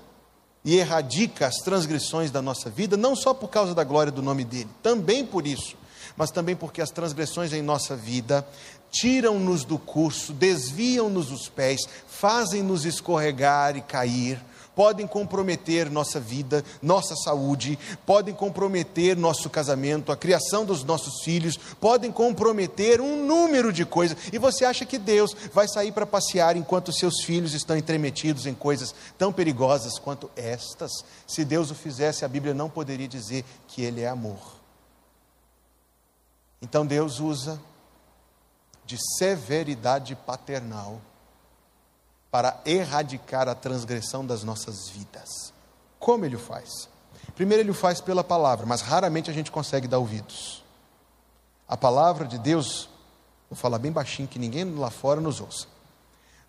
e 0.64 0.76
erradica 0.76 1.48
as 1.48 1.56
transgressões 1.56 2.30
da 2.30 2.42
nossa 2.42 2.70
vida, 2.70 2.98
não 2.98 3.16
só 3.16 3.34
por 3.34 3.48
causa 3.48 3.74
da 3.74 3.86
glória 3.86 4.12
do 4.12 4.22
nome 4.22 4.44
dele, 4.44 4.70
também 4.84 5.26
por 5.26 5.48
isso, 5.48 5.78
mas 6.18 6.32
também 6.32 6.54
porque 6.54 6.82
as 6.82 6.92
transgressões 6.92 7.54
em 7.54 7.62
nossa 7.62 7.96
vida 7.96 8.46
tiram-nos 8.92 9.64
do 9.64 9.80
curso, 9.80 10.34
desviam-nos 10.34 11.32
os 11.32 11.48
pés, 11.48 11.80
fazem-nos 12.10 12.84
escorregar 12.84 13.78
e 13.78 13.82
cair, 13.82 14.44
podem 14.78 15.08
comprometer 15.08 15.90
nossa 15.90 16.20
vida, 16.20 16.64
nossa 16.84 17.16
saúde, 17.16 17.80
podem 18.06 18.32
comprometer 18.32 19.18
nosso 19.18 19.50
casamento, 19.50 20.12
a 20.12 20.16
criação 20.16 20.64
dos 20.64 20.84
nossos 20.84 21.24
filhos, 21.24 21.58
podem 21.58 22.12
comprometer 22.12 23.02
um 23.02 23.26
número 23.26 23.74
de 23.74 23.84
coisas. 23.84 24.16
E 24.32 24.38
você 24.38 24.66
acha 24.66 24.86
que 24.86 25.00
Deus 25.00 25.36
vai 25.52 25.68
sair 25.68 25.92
para 25.92 26.06
passear 26.06 26.56
enquanto 26.56 26.94
seus 26.94 27.24
filhos 27.24 27.56
estão 27.56 27.76
entremetidos 27.76 28.46
em 28.46 28.54
coisas 28.54 28.94
tão 29.18 29.34
perigosas 29.34 29.98
quanto 29.98 30.30
estas? 30.36 30.92
Se 31.26 31.44
Deus 31.44 31.72
o 31.72 31.76
fizesse, 31.76 32.24
a 32.24 32.28
Bíblia 32.28 32.54
não 32.54 32.70
poderia 32.70 33.08
dizer 33.08 33.44
que 33.68 33.82
Ele 33.82 34.02
é 34.02 34.08
amor. 34.08 34.58
Então 36.62 36.86
Deus 36.86 37.20
usa 37.20 37.60
de 38.86 39.00
severidade 39.18 40.16
paternal 40.16 41.02
para 42.38 42.62
erradicar 42.68 43.50
a 43.50 43.56
transgressão 43.56 44.24
das 44.24 44.44
nossas 44.44 44.90
vidas. 44.90 45.52
Como 45.98 46.24
ele 46.24 46.36
o 46.36 46.40
faz? 46.40 46.88
Primeiro, 47.34 47.64
ele 47.64 47.72
o 47.72 47.74
faz 47.74 48.00
pela 48.00 48.24
palavra, 48.24 48.64
mas 48.64 48.82
raramente 48.82 49.32
a 49.32 49.34
gente 49.34 49.50
consegue 49.50 49.88
dar 49.88 49.98
ouvidos. 49.98 50.64
A 51.68 51.76
palavra 51.76 52.28
de 52.28 52.38
Deus, 52.38 52.90
vou 53.50 53.58
falar 53.58 53.80
bem 53.80 53.92
baixinho 53.92 54.28
que 54.28 54.38
ninguém 54.38 54.72
lá 54.76 54.92
fora 54.92 55.20
nos 55.20 55.42
ouça. 55.42 55.66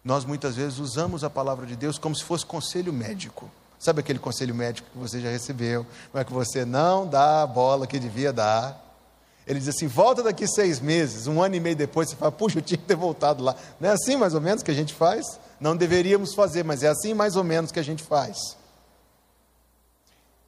Nós 0.04 0.26
muitas 0.26 0.56
vezes 0.56 0.78
usamos 0.78 1.24
a 1.24 1.30
palavra 1.30 1.64
de 1.64 1.74
Deus 1.74 1.96
como 1.96 2.14
se 2.14 2.22
fosse 2.22 2.44
conselho 2.44 2.92
médico. 2.92 3.50
Sabe 3.78 4.00
aquele 4.00 4.18
conselho 4.18 4.54
médico 4.54 4.90
que 4.92 4.98
você 4.98 5.22
já 5.22 5.30
recebeu, 5.30 5.86
mas 6.12 6.26
que 6.26 6.34
você 6.34 6.66
não 6.66 7.06
dá 7.06 7.40
a 7.40 7.46
bola 7.46 7.86
que 7.86 7.98
devia 7.98 8.30
dar? 8.30 8.78
Ele 9.46 9.58
diz 9.58 9.68
assim: 9.68 9.86
volta 9.86 10.22
daqui 10.22 10.46
seis 10.46 10.80
meses, 10.80 11.26
um 11.26 11.42
ano 11.42 11.54
e 11.54 11.60
meio 11.60 11.76
depois, 11.76 12.10
você 12.10 12.16
fala, 12.16 12.30
puxa, 12.30 12.58
eu 12.58 12.62
tinha 12.62 12.76
que 12.76 12.84
ter 12.84 12.94
voltado 12.94 13.42
lá. 13.42 13.56
Não 13.80 13.88
é 13.88 13.92
assim 13.92 14.16
mais 14.16 14.34
ou 14.34 14.40
menos 14.42 14.62
que 14.62 14.70
a 14.70 14.74
gente 14.74 14.92
faz? 14.92 15.24
Não 15.60 15.76
deveríamos 15.76 16.34
fazer, 16.34 16.64
mas 16.64 16.82
é 16.82 16.88
assim 16.88 17.14
mais 17.14 17.36
ou 17.36 17.44
menos 17.44 17.72
que 17.72 17.80
a 17.80 17.82
gente 17.82 18.02
faz. 18.02 18.56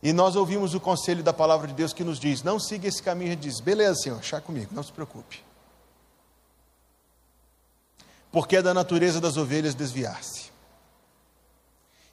E 0.03 0.13
nós 0.13 0.37
ouvimos 0.37 0.75
o 0.75 0.81
conselho 0.81 1.23
da 1.23 1.33
palavra 1.33 1.67
de 1.67 1.75
Deus 1.75 1.93
que 1.93 2.05
nos 2.05 2.19
diz: 2.19 2.43
não 2.43 2.59
siga 2.59 2.89
esse 2.89 3.03
caminho. 3.03 3.33
Ele 3.33 3.37
diz: 3.37 3.61
beleza, 3.61 4.03
Senhor, 4.03 4.23
chá 4.23 4.41
comigo, 4.41 4.75
não 4.75 4.83
se 4.83 4.93
preocupe. 4.93 5.45
Porque 8.33 8.57
é 8.57 8.63
da 8.63 8.73
natureza 8.73 9.21
das 9.21 9.37
ovelhas 9.37 9.75
desviar-se. 9.75 10.51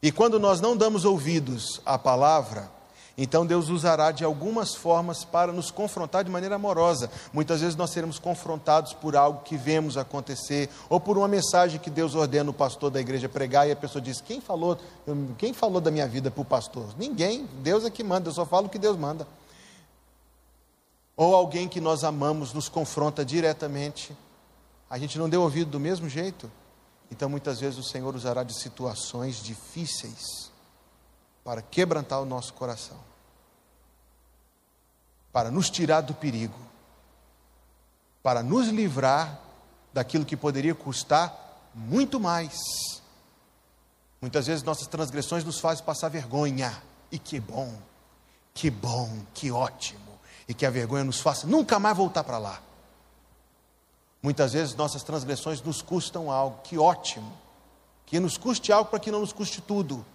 E 0.02 0.12
quando 0.12 0.40
nós 0.40 0.60
não 0.60 0.76
damos 0.76 1.06
ouvidos 1.06 1.82
à 1.86 1.98
palavra, 1.98 2.72
então 3.18 3.48
Deus 3.48 3.70
usará 3.70 4.12
de 4.12 4.24
algumas 4.24 4.76
formas 4.76 5.26
para 5.26 5.52
nos 5.52 5.72
confrontar 5.72 6.24
de 6.24 6.30
maneira 6.30 6.56
amorosa. 6.56 7.10
Muitas 7.34 7.62
vezes 7.62 7.76
nós 7.76 7.90
seremos 7.90 8.20
confrontados 8.20 8.94
por 8.94 9.16
algo 9.16 9.42
que 9.42 9.58
vemos 9.58 9.98
acontecer, 9.98 10.70
ou 10.88 11.00
por 11.00 11.18
uma 11.18 11.28
mensagem 11.28 11.80
que 11.80 11.90
Deus 11.90 12.14
ordena 12.14 12.52
o 12.52 12.54
pastor 12.54 12.92
da 12.92 13.02
igreja 13.02 13.28
pregar, 13.28 13.68
e 13.68 13.72
a 13.72 13.76
pessoa 13.76 14.00
diz: 14.00 14.22
Quem 14.22 14.40
falou, 14.40 14.78
quem 15.40 15.52
falou 15.52 15.82
da 15.82 15.90
minha 15.90 16.08
vida 16.08 16.30
para 16.30 16.42
o 16.42 16.46
pastor? 16.46 16.86
Ninguém, 16.96 17.48
Deus 17.64 17.84
é 17.86 17.90
que 17.90 18.04
manda, 18.04 18.30
eu 18.30 18.34
só 18.34 18.46
falo 18.46 18.68
o 18.68 18.70
que 18.70 18.78
Deus 18.78 18.96
manda. 18.96 19.28
Ou 21.16 21.34
alguém 21.34 21.68
que 21.68 21.82
nós 21.82 22.04
amamos 22.04 22.54
nos 22.54 22.70
confronta 22.70 23.26
diretamente, 23.26 24.16
a 24.88 25.00
gente 25.00 25.18
não 25.18 25.28
deu 25.28 25.42
ouvido 25.42 25.72
do 25.72 25.80
mesmo 25.80 26.08
jeito. 26.08 26.52
Então 27.10 27.28
muitas 27.28 27.60
vezes 27.60 27.80
o 27.80 27.84
Senhor 27.84 28.16
usará 28.16 28.44
de 28.44 28.54
situações 28.54 29.42
difíceis 29.42 30.47
para 31.48 31.62
quebrantar 31.62 32.20
o 32.22 32.26
nosso 32.26 32.54
coração, 32.54 32.98
para 35.32 35.50
nos 35.50 35.70
tirar 35.70 36.02
do 36.02 36.14
perigo, 36.14 36.60
para 38.22 38.44
nos 38.44 38.68
livrar 38.68 39.40
daquilo 39.94 40.26
que 40.26 40.36
poderia 40.36 40.76
custar 40.76 41.34
muito 41.74 42.20
mais. 42.20 42.60
Muitas 44.20 44.46
vezes 44.46 44.62
nossas 44.62 44.88
transgressões 44.88 45.46
nos 45.46 45.58
fazem 45.58 45.86
passar 45.86 46.10
vergonha, 46.10 46.84
e 47.10 47.18
que 47.18 47.40
bom, 47.40 47.74
que 48.54 48.70
bom, 48.70 49.10
que 49.34 49.50
ótimo, 49.50 50.20
e 50.50 50.54
que 50.54 50.66
a 50.66 50.70
vergonha 50.70 51.06
nos 51.06 51.22
faça 51.22 51.48
nunca 51.48 51.80
mais 51.80 51.96
voltar 51.96 52.26
para 52.26 52.40
lá. 52.40 52.62
Muitas 54.22 54.52
vezes 54.52 54.76
nossas 54.76 55.02
transgressões 55.02 55.62
nos 55.62 55.82
custam 55.82 56.30
algo, 56.30 56.60
que 56.62 56.78
ótimo, 56.78 57.32
que 58.06 58.20
nos 58.20 58.38
custe 58.38 58.70
algo 58.74 58.90
para 58.90 59.00
que 59.00 59.12
não 59.12 59.22
nos 59.22 59.32
custe 59.32 59.62
tudo 59.62 60.06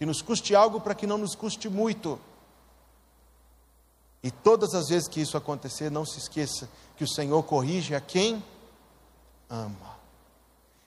que 0.00 0.06
nos 0.06 0.22
custe 0.22 0.54
algo 0.54 0.80
para 0.80 0.94
que 0.94 1.06
não 1.06 1.18
nos 1.18 1.34
custe 1.34 1.68
muito. 1.68 2.18
E 4.22 4.30
todas 4.30 4.72
as 4.74 4.88
vezes 4.88 5.06
que 5.06 5.20
isso 5.20 5.36
acontecer, 5.36 5.90
não 5.90 6.06
se 6.06 6.18
esqueça 6.18 6.70
que 6.96 7.04
o 7.04 7.06
Senhor 7.08 7.42
corrige 7.42 7.94
a 7.94 8.00
quem 8.00 8.42
ama. 9.46 9.98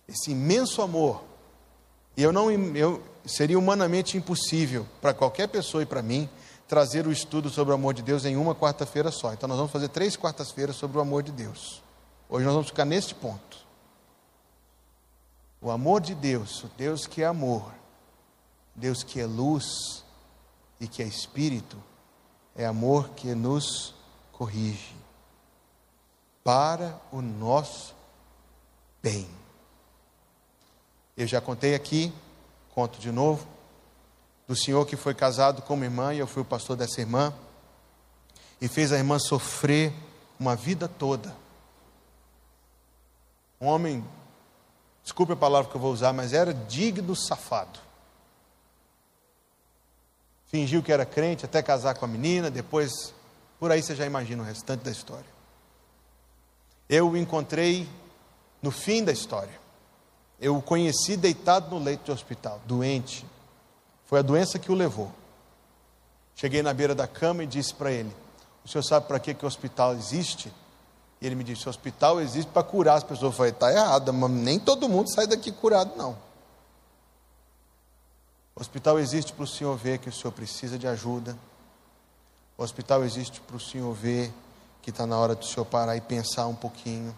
Esse 0.08 0.32
imenso 0.32 0.82
amor. 0.82 1.21
E 2.17 2.23
eu 2.23 2.34
não 2.34 2.49
eu 2.76 3.04
seria 3.23 3.58
humanamente 3.58 4.17
impossível 4.17 4.88
para 4.99 5.13
qualquer 5.13 5.47
pessoa 5.47 5.84
e 5.84 5.86
para 5.86 6.02
mim 6.02 6.28
trazer 6.67 7.06
o 7.06 7.12
estudo 7.12 7.52
sobre 7.52 7.71
o 7.71 7.76
amor 7.76 7.93
de 7.93 8.02
Deus 8.02 8.26
em 8.26 8.36
uma 8.36 8.56
quarta-feira 8.56 9.12
só. 9.12 9.32
Então 9.32 9.47
nós 9.47 9.58
vamos 9.58 9.71
fazer 9.71 9.89
três 9.89 10.17
quartas-feiras 10.17 10.76
sobre 10.76 10.97
o 10.97 11.02
amor 11.02 11.21
de 11.21 11.32
Deus. 11.32 11.84
Hoje 12.28 12.45
nós 12.45 12.56
vamos 12.56 12.69
ficar 12.69 12.86
neste 12.86 13.13
ponto. 13.13 13.60
O 15.62 15.69
amor 15.69 16.02
de 16.02 16.15
Deus, 16.15 16.63
o 16.63 16.67
Deus 16.76 17.06
que 17.06 17.21
é 17.21 17.28
amor, 17.28 17.83
Deus 18.76 19.04
que 19.04 19.20
é 19.20 19.26
luz 19.26 20.04
e 20.80 20.88
que 20.88 21.02
é 21.04 21.06
espírito, 21.06 21.78
é 22.56 22.66
amor 22.66 23.10
que 23.10 23.34
nos 23.36 23.94
corrige 24.32 24.96
para 26.44 27.00
o 27.12 27.22
nosso 27.22 27.96
bem. 29.02 29.28
Eu 31.16 31.28
já 31.28 31.40
contei 31.40 31.76
aqui, 31.76 32.12
conto 32.74 33.00
de 33.00 33.12
novo, 33.12 33.48
do 34.48 34.56
senhor 34.56 34.86
que 34.86 34.96
foi 34.96 35.14
casado 35.14 35.62
com 35.62 35.76
uma 35.76 35.86
irmã 35.86 36.14
e 36.14 36.20
eu 36.20 36.28
fui 36.28 36.42
o 36.42 36.46
pastor 36.46 36.76
dessa 36.76 37.00
irmã 37.00 37.34
e 38.60 38.68
fez 38.68 38.92
a 38.92 38.98
irmã 38.98 39.20
sofrer 39.20 39.94
uma 40.40 40.56
vida 40.56 40.88
toda. 40.88 41.34
Um 43.62 43.68
homem, 43.68 44.04
desculpe 45.04 45.34
a 45.34 45.38
palavra 45.38 45.70
que 45.70 45.78
eu 45.78 45.82
vou 45.82 45.94
usar, 45.94 46.12
mas 46.12 46.34
era 46.34 46.54
digno 46.54 47.16
safado. 47.16 47.80
Fingiu 50.54 50.84
que 50.84 50.92
era 50.92 51.04
crente 51.04 51.46
até 51.46 51.63
casar 51.63 51.96
com 51.96 52.06
a 52.06 52.08
menina, 52.08 52.52
depois, 52.52 53.12
por 53.60 53.72
aí 53.72 53.82
você 53.82 53.96
já 53.96 54.06
imagina 54.06 54.44
o 54.44 54.46
restante 54.46 54.82
da 54.82 54.92
história. 54.92 55.26
Eu 56.88 57.10
o 57.10 57.18
encontrei 57.18 57.89
no 58.62 58.70
fim 58.70 59.04
da 59.04 59.12
história. 59.12 59.60
Eu 60.39 60.56
o 60.56 60.62
conheci 60.62 61.18
deitado 61.18 61.72
no 61.72 61.84
leito 61.84 62.04
de 62.04 62.12
hospital, 62.12 62.62
doente. 62.68 63.26
Foi 64.06 64.20
a 64.20 64.22
doença 64.22 64.60
que 64.60 64.72
o 64.72 64.76
levou. 64.76 65.12
Cheguei 66.36 66.62
na 66.62 66.72
beira 66.72 66.94
da 66.94 67.08
cama 67.08 67.44
e 67.44 67.48
disse 67.48 67.74
para 67.74 67.92
ele: 67.92 68.16
O 68.63 68.70
senhor 68.70 68.84
sabe 68.84 69.08
para 69.08 69.20
que, 69.20 69.34
que 69.34 69.46
o 69.46 69.48
hospital 69.48 69.94
existe? 69.96 70.54
E 71.20 71.26
ele 71.26 71.34
me 71.34 71.44
disse: 71.44 71.66
O 71.66 71.70
hospital 71.72 72.22
existe 72.22 72.52
para 72.52 72.62
curar 72.62 72.98
as 72.98 73.04
pessoas. 73.04 73.32
Eu 73.32 73.38
falei: 73.38 73.54
Está 73.54 73.74
errado, 73.74 74.13
mas 74.13 74.30
nem 74.30 74.60
todo 74.60 74.88
mundo 74.88 75.12
sai 75.12 75.26
daqui 75.26 75.52
curado, 75.52 75.96
não. 75.98 76.16
O 78.56 78.62
hospital 78.62 79.00
existe 79.00 79.34
para 79.34 79.44
o 79.44 79.48
senhor 79.48 79.76
ver 79.76 79.98
que 79.98 80.10
o 80.10 80.13
senhor 80.13 80.32
precisa 80.32 80.78
de 80.78 80.88
ajuda. 80.88 81.38
O 82.58 82.63
hospital 82.63 83.04
existe 83.04 83.42
para 83.42 83.56
o 83.56 83.60
senhor 83.60 83.94
ver 83.94 84.32
que 84.82 84.89
está 84.89 85.08
na 85.08 85.18
hora 85.18 85.34
do 85.34 85.46
senhor 85.46 85.66
parar 85.66 85.96
e 85.96 86.02
pensar 86.02 86.46
um 86.48 86.56
pouquinho. 86.56 87.16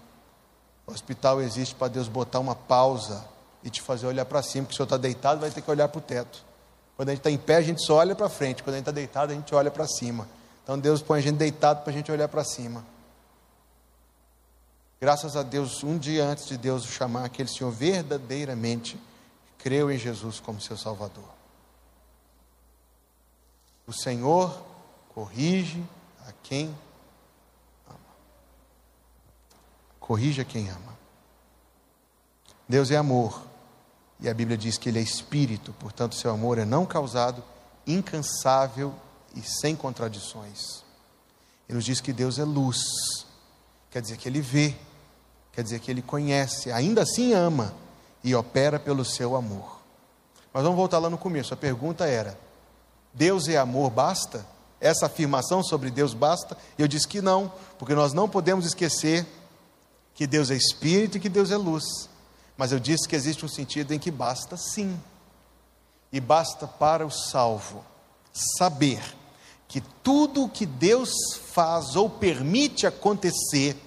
O 0.87 0.91
hospital 0.91 1.41
existe 1.41 1.75
para 1.75 1.87
Deus 1.87 2.07
botar 2.07 2.39
uma 2.39 2.55
pausa 2.55 3.25
e 3.63 3.69
te 3.69 3.81
fazer 3.81 4.05
olhar 4.05 4.25
para 4.25 4.41
cima, 4.41 4.65
porque 4.65 4.75
o 4.75 4.77
senhor 4.77 4.85
está 4.85 4.97
deitado, 4.97 5.41
vai 5.41 5.49
ter 5.49 5.61
que 5.61 5.69
olhar 5.69 5.87
para 5.87 5.97
o 5.97 6.01
teto. 6.01 6.43
Quando 6.95 7.09
a 7.09 7.11
gente 7.11 7.19
está 7.19 7.31
em 7.31 7.37
pé, 7.37 7.55
a 7.55 7.61
gente 7.61 7.83
só 7.83 7.95
olha 7.95 8.15
para 8.15 8.29
frente. 8.29 8.63
Quando 8.63 8.75
a 8.75 8.77
gente 8.77 8.83
está 8.83 8.91
deitado, 8.91 9.33
a 9.33 9.35
gente 9.35 9.53
olha 9.53 9.71
para 9.71 9.85
cima. 9.87 10.27
Então 10.63 10.79
Deus 10.79 11.01
põe 11.01 11.19
a 11.19 11.21
gente 11.21 11.37
deitado 11.37 11.81
para 11.83 11.91
a 11.91 11.93
gente 11.93 12.11
olhar 12.11 12.27
para 12.27 12.43
cima. 12.43 12.85
Graças 15.01 15.35
a 15.35 15.43
Deus, 15.43 15.83
um 15.83 15.97
dia 15.97 16.23
antes 16.25 16.47
de 16.47 16.57
Deus 16.57 16.85
o 16.85 16.87
chamar, 16.87 17.25
aquele 17.25 17.49
senhor 17.49 17.71
verdadeiramente 17.71 18.97
creu 19.65 19.91
em 19.91 19.97
Jesus 19.97 20.39
como 20.39 20.61
seu 20.61 20.77
Salvador. 20.77 21.27
O 23.87 23.91
Senhor 23.91 24.63
corrige 25.09 25.83
a 26.27 26.31
quem 26.43 26.77
corrija 29.99 30.45
quem 30.45 30.69
ama. 30.69 30.95
Deus 32.69 32.91
é 32.91 32.95
amor, 32.95 33.41
e 34.19 34.29
a 34.29 34.35
Bíblia 34.35 34.55
diz 34.55 34.77
que 34.77 34.87
Ele 34.87 34.99
é 34.99 35.01
espírito, 35.01 35.73
portanto, 35.79 36.13
seu 36.13 36.29
amor 36.29 36.59
é 36.59 36.65
não 36.65 36.85
causado, 36.85 37.43
incansável 37.87 38.93
e 39.35 39.41
sem 39.41 39.75
contradições. 39.75 40.83
Ele 41.67 41.77
nos 41.77 41.85
diz 41.85 41.99
que 41.99 42.13
Deus 42.13 42.37
é 42.37 42.43
luz, 42.43 42.77
quer 43.89 44.03
dizer 44.03 44.17
que 44.17 44.29
Ele 44.29 44.41
vê, 44.41 44.75
quer 45.51 45.63
dizer 45.63 45.79
que 45.79 45.89
Ele 45.89 46.03
conhece, 46.03 46.71
ainda 46.71 47.01
assim 47.01 47.33
ama 47.33 47.73
e 48.25 48.33
opera 48.33 48.79
pelo 48.79 49.05
seu 49.05 49.35
amor. 49.35 49.79
Mas 50.51 50.63
vamos 50.63 50.75
voltar 50.75 50.97
lá 50.97 51.09
no 51.09 51.17
começo, 51.17 51.53
a 51.53 51.57
pergunta 51.57 52.05
era: 52.07 52.37
Deus 53.13 53.47
é 53.47 53.55
amor, 53.55 53.91
basta? 53.91 54.43
Essa 54.81 55.05
afirmação 55.05 55.63
sobre 55.63 55.91
Deus 55.91 56.13
basta? 56.13 56.57
Eu 56.77 56.87
disse 56.87 57.07
que 57.07 57.21
não, 57.21 57.53
porque 57.77 57.93
nós 57.93 58.11
não 58.13 58.27
podemos 58.27 58.65
esquecer 58.65 59.25
que 60.15 60.25
Deus 60.25 60.49
é 60.49 60.55
espírito 60.55 61.17
e 61.17 61.19
que 61.21 61.29
Deus 61.29 61.51
é 61.51 61.55
luz. 61.55 62.09
Mas 62.57 62.71
eu 62.71 62.79
disse 62.79 63.07
que 63.07 63.15
existe 63.15 63.45
um 63.45 63.49
sentido 63.49 63.93
em 63.93 63.99
que 63.99 64.09
basta 64.09 64.57
sim. 64.57 64.99
E 66.11 66.19
basta 66.19 66.67
para 66.67 67.05
o 67.05 67.11
salvo 67.11 67.83
saber 68.33 69.03
que 69.67 69.81
tudo 69.81 70.43
o 70.43 70.49
que 70.49 70.65
Deus 70.65 71.11
faz 71.51 71.95
ou 71.95 72.09
permite 72.09 72.87
acontecer, 72.87 73.77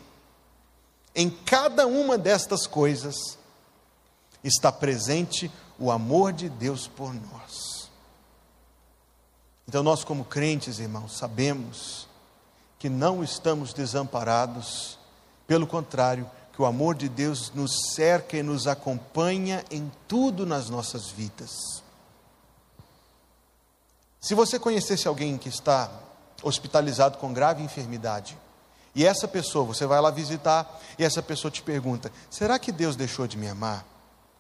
em 1.15 1.31
cada 1.31 1.87
uma 1.87 2.19
destas 2.19 2.67
coisas, 2.67 3.38
está 4.43 4.71
presente 4.71 5.51
o 5.79 5.91
amor 5.91 6.33
de 6.33 6.49
Deus 6.49 6.87
por 6.87 7.13
nós. 7.15 7.91
Então, 9.69 9.83
nós, 9.83 10.03
como 10.03 10.25
crentes, 10.25 10.79
irmãos, 10.79 11.17
sabemos 11.17 12.09
que 12.79 12.89
não 12.89 13.23
estamos 13.23 13.73
desamparados 13.73 14.99
pelo 15.47 15.67
contrário, 15.67 16.31
que 16.53 16.63
o 16.63 16.67
amor 16.67 16.95
de 16.95 17.09
Deus 17.09 17.53
nos 17.55 17.95
cerca 17.95 18.37
e 18.37 18.43
nos 18.43 18.67
acompanha 18.67 19.65
em 19.71 19.91
tudo 20.07 20.45
nas 20.45 20.69
nossas 20.69 21.09
vidas. 21.09 21.83
Se 24.21 24.35
você 24.35 24.59
conhecesse 24.59 25.07
alguém 25.07 25.39
que 25.39 25.49
está 25.49 25.91
hospitalizado 26.43 27.19
com 27.19 27.33
grave 27.33 27.63
enfermidade, 27.63 28.37
e 28.95 29.07
essa 29.07 29.29
pessoa, 29.29 29.65
você 29.65 29.87
vai 29.87 30.01
lá 30.01 30.11
visitar, 30.11 30.81
e 30.99 31.05
essa 31.05 31.23
pessoa 31.23 31.51
te 31.51 31.63
pergunta: 31.63 32.11
será 32.31 32.59
que 32.59 32.73
Deus 32.73 32.97
deixou 32.97 33.27
de 33.27 33.37
me 33.37 33.49
amar? 33.49 33.87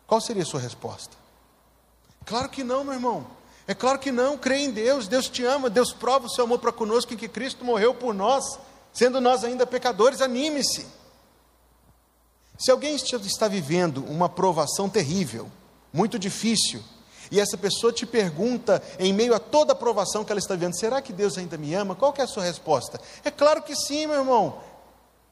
Qual 0.09 0.21
seria 0.23 0.43
a 0.43 0.47
sua 0.47 0.59
resposta? 0.59 1.17
Claro 2.25 2.49
que 2.49 2.65
não, 2.65 2.83
meu 2.83 2.95
irmão. 2.95 3.27
É 3.67 3.75
claro 3.75 3.99
que 3.99 4.11
não, 4.11 4.39
crê 4.39 4.57
em 4.61 4.71
Deus, 4.71 5.07
Deus 5.07 5.29
te 5.29 5.45
ama, 5.45 5.69
Deus 5.69 5.93
prova 5.93 6.27
o 6.27 6.31
seu 6.31 6.45
amor 6.45 6.59
para 6.59 6.73
conosco 6.73 7.13
em 7.13 7.17
que 7.19 7.29
Cristo 7.29 7.63
morreu 7.63 7.95
por 7.95 8.15
nós, 8.15 8.59
sendo 8.95 9.21
nós 9.21 9.45
ainda 9.45 9.67
pecadores, 9.67 10.23
anime-se. 10.23 10.87
Se 12.59 12.71
alguém 12.71 12.97
está 12.97 13.47
vivendo 13.47 14.03
uma 14.05 14.29
provação 14.29 14.89
terrível, 14.89 15.51
muito 15.93 16.19
difícil, 16.19 16.83
e 17.31 17.39
essa 17.39 17.59
pessoa 17.59 17.93
te 17.93 18.07
pergunta, 18.07 18.83
em 18.99 19.13
meio 19.13 19.35
a 19.35 19.39
toda 19.39 19.75
a 19.75 19.77
provação 19.77 20.25
que 20.25 20.33
ela 20.33 20.39
está 20.39 20.55
vivendo, 20.55 20.79
será 20.79 21.03
que 21.03 21.13
Deus 21.13 21.37
ainda 21.37 21.59
me 21.59 21.75
ama? 21.75 21.95
Qual 21.95 22.15
é 22.17 22.23
a 22.23 22.27
sua 22.27 22.43
resposta? 22.43 22.99
É 23.23 23.31
claro 23.31 23.63
que 23.63 23.77
sim, 23.77 24.07
meu 24.07 24.21
irmão. 24.21 24.59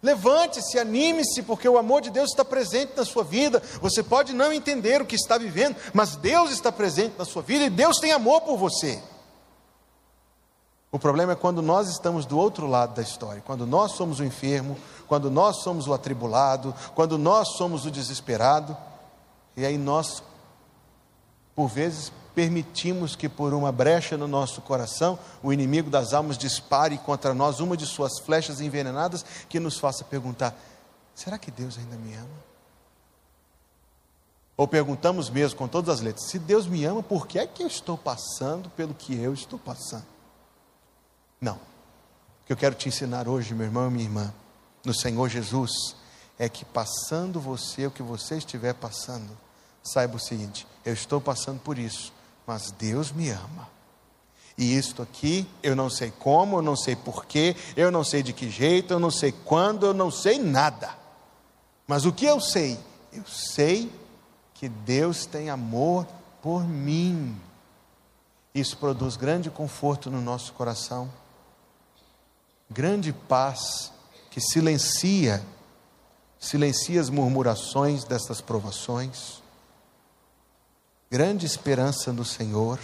Levante-se, 0.02 0.78
anime-se, 0.78 1.42
porque 1.42 1.68
o 1.68 1.78
amor 1.78 2.00
de 2.02 2.10
Deus 2.10 2.30
está 2.30 2.44
presente 2.44 2.92
na 2.96 3.04
sua 3.04 3.24
vida. 3.24 3.62
Você 3.80 4.02
pode 4.02 4.32
não 4.32 4.52
entender 4.52 5.00
o 5.00 5.06
que 5.06 5.16
está 5.16 5.38
vivendo, 5.38 5.76
mas 5.92 6.16
Deus 6.16 6.50
está 6.50 6.70
presente 6.70 7.14
na 7.18 7.24
sua 7.24 7.42
vida 7.42 7.64
e 7.64 7.70
Deus 7.70 7.98
tem 7.98 8.12
amor 8.12 8.42
por 8.42 8.56
você. 8.56 9.02
O 10.92 10.98
problema 10.98 11.32
é 11.32 11.36
quando 11.36 11.60
nós 11.60 11.88
estamos 11.88 12.24
do 12.24 12.38
outro 12.38 12.66
lado 12.66 12.94
da 12.94 13.02
história, 13.02 13.42
quando 13.44 13.66
nós 13.66 13.92
somos 13.92 14.20
o 14.20 14.24
enfermo, 14.24 14.78
quando 15.06 15.30
nós 15.30 15.62
somos 15.62 15.86
o 15.86 15.92
atribulado, 15.92 16.74
quando 16.94 17.18
nós 17.18 17.56
somos 17.56 17.84
o 17.84 17.90
desesperado, 17.90 18.76
e 19.56 19.64
aí 19.66 19.76
nós, 19.76 20.22
por 21.54 21.68
vezes, 21.68 22.12
permitimos 22.36 23.16
que 23.16 23.30
por 23.30 23.54
uma 23.54 23.72
brecha 23.72 24.14
no 24.14 24.28
nosso 24.28 24.60
coração, 24.60 25.18
o 25.42 25.54
inimigo 25.54 25.88
das 25.88 26.12
almas 26.12 26.36
dispare 26.36 26.98
contra 26.98 27.32
nós 27.32 27.60
uma 27.60 27.78
de 27.78 27.86
suas 27.86 28.18
flechas 28.18 28.60
envenenadas 28.60 29.24
que 29.48 29.58
nos 29.58 29.78
faça 29.78 30.04
perguntar: 30.04 30.54
será 31.14 31.38
que 31.38 31.50
Deus 31.50 31.78
ainda 31.78 31.96
me 31.96 32.14
ama? 32.14 32.46
Ou 34.54 34.68
perguntamos 34.68 35.30
mesmo 35.30 35.56
com 35.56 35.66
todas 35.66 35.88
as 35.88 36.00
letras: 36.02 36.28
se 36.28 36.38
Deus 36.38 36.66
me 36.66 36.84
ama, 36.84 37.02
por 37.02 37.26
que 37.26 37.38
é 37.38 37.46
que 37.46 37.62
eu 37.62 37.66
estou 37.66 37.96
passando 37.96 38.68
pelo 38.68 38.92
que 38.92 39.18
eu 39.18 39.32
estou 39.32 39.58
passando? 39.58 40.04
Não. 41.40 41.54
O 41.54 42.46
que 42.46 42.52
eu 42.52 42.56
quero 42.56 42.74
te 42.74 42.86
ensinar 42.86 43.26
hoje, 43.26 43.54
meu 43.54 43.64
irmão 43.64 43.88
e 43.88 43.90
minha 43.90 44.04
irmã, 44.04 44.34
no 44.84 44.92
Senhor 44.92 45.26
Jesus, 45.30 45.96
é 46.38 46.50
que 46.50 46.66
passando 46.66 47.40
você 47.40 47.86
o 47.86 47.90
que 47.90 48.02
você 48.02 48.36
estiver 48.36 48.74
passando, 48.74 49.30
saiba 49.82 50.16
o 50.16 50.20
seguinte: 50.20 50.66
eu 50.84 50.92
estou 50.92 51.18
passando 51.18 51.60
por 51.60 51.78
isso, 51.78 52.12
mas 52.46 52.70
Deus 52.70 53.12
me 53.12 53.30
ama. 53.30 53.68
E 54.56 54.76
isto 54.76 55.02
aqui, 55.02 55.46
eu 55.62 55.76
não 55.76 55.90
sei 55.90 56.10
como, 56.10 56.58
eu 56.58 56.62
não 56.62 56.76
sei 56.76 56.96
porquê, 56.96 57.54
eu 57.76 57.90
não 57.90 58.02
sei 58.02 58.22
de 58.22 58.32
que 58.32 58.48
jeito, 58.48 58.94
eu 58.94 58.98
não 58.98 59.10
sei 59.10 59.32
quando, 59.32 59.86
eu 59.86 59.92
não 59.92 60.10
sei 60.10 60.38
nada. 60.38 60.96
Mas 61.86 62.06
o 62.06 62.12
que 62.12 62.24
eu 62.24 62.40
sei? 62.40 62.78
Eu 63.12 63.24
sei 63.26 63.92
que 64.54 64.68
Deus 64.68 65.26
tem 65.26 65.50
amor 65.50 66.06
por 66.40 66.64
mim. 66.64 67.38
Isso 68.54 68.76
produz 68.78 69.16
grande 69.16 69.50
conforto 69.50 70.10
no 70.10 70.22
nosso 70.22 70.52
coração 70.54 71.10
grande 72.70 73.12
paz 73.12 73.92
que 74.30 74.40
silencia, 74.40 75.42
silencia 76.38 77.00
as 77.00 77.08
murmurações 77.08 78.04
destas 78.04 78.40
provações, 78.40 79.42
grande 81.10 81.46
esperança 81.46 82.12
no 82.12 82.24
Senhor. 82.24 82.78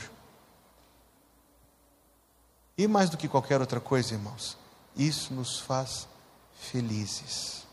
E 2.76 2.86
mais 2.86 3.10
do 3.10 3.16
que 3.16 3.28
qualquer 3.28 3.60
outra 3.60 3.80
coisa, 3.80 4.14
irmãos, 4.14 4.56
isso 4.96 5.32
nos 5.34 5.60
faz 5.60 6.08
felizes. 6.54 7.66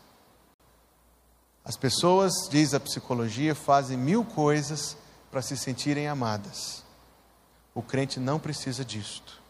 As 1.64 1.76
pessoas, 1.76 2.32
diz 2.50 2.74
a 2.74 2.80
psicologia, 2.80 3.54
fazem 3.54 3.96
mil 3.96 4.24
coisas 4.24 4.96
para 5.30 5.42
se 5.42 5.56
sentirem 5.56 6.08
amadas. 6.08 6.82
O 7.74 7.82
crente 7.82 8.18
não 8.18 8.38
precisa 8.38 8.84
disto 8.84 9.40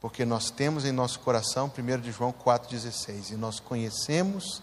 porque 0.00 0.24
nós 0.24 0.50
temos 0.50 0.84
em 0.84 0.92
nosso 0.92 1.20
coração, 1.20 1.70
1 1.76 2.00
de 2.00 2.10
João 2.10 2.32
4,16, 2.32 3.32
e 3.32 3.36
nós 3.36 3.60
conhecemos 3.60 4.62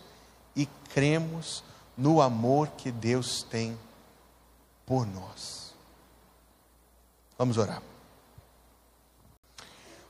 e 0.55 0.65
cremos 0.91 1.63
no 1.95 2.21
amor 2.21 2.69
que 2.69 2.91
Deus 2.91 3.43
tem 3.43 3.77
por 4.85 5.05
nós. 5.05 5.66
Vamos 7.37 7.57
orar. 7.57 7.81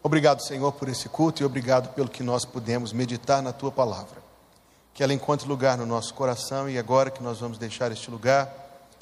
Obrigado, 0.02 0.42
Senhor, 0.42 0.72
por 0.72 0.88
esse 0.88 1.10
culto 1.10 1.42
e 1.42 1.46
obrigado 1.46 1.94
pelo 1.94 2.08
que 2.08 2.24
nós 2.24 2.46
pudemos 2.46 2.94
meditar 2.94 3.42
na 3.42 3.52
tua 3.52 3.72
palavra. 3.72 4.24
Que 4.94 5.04
ela 5.04 5.14
encontre 5.14 5.48
lugar 5.48 5.78
no 5.78 5.86
nosso 5.86 6.14
coração 6.14 6.70
e 6.70 6.78
agora 6.78 7.12
que 7.12 7.22
nós 7.22 7.40
vamos 7.40 7.58
deixar 7.58 7.92
este 7.92 8.10
lugar, 8.10 8.50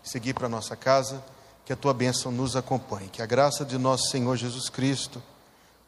seguir 0.03 0.33
para 0.33 0.49
nossa 0.49 0.75
casa, 0.75 1.23
que 1.63 1.71
a 1.71 1.75
tua 1.75 1.93
bênção 1.93 2.31
nos 2.31 2.55
acompanhe. 2.55 3.09
Que 3.09 3.21
a 3.21 3.25
graça 3.25 3.63
de 3.63 3.77
nosso 3.77 4.09
Senhor 4.09 4.35
Jesus 4.35 4.67
Cristo, 4.69 5.21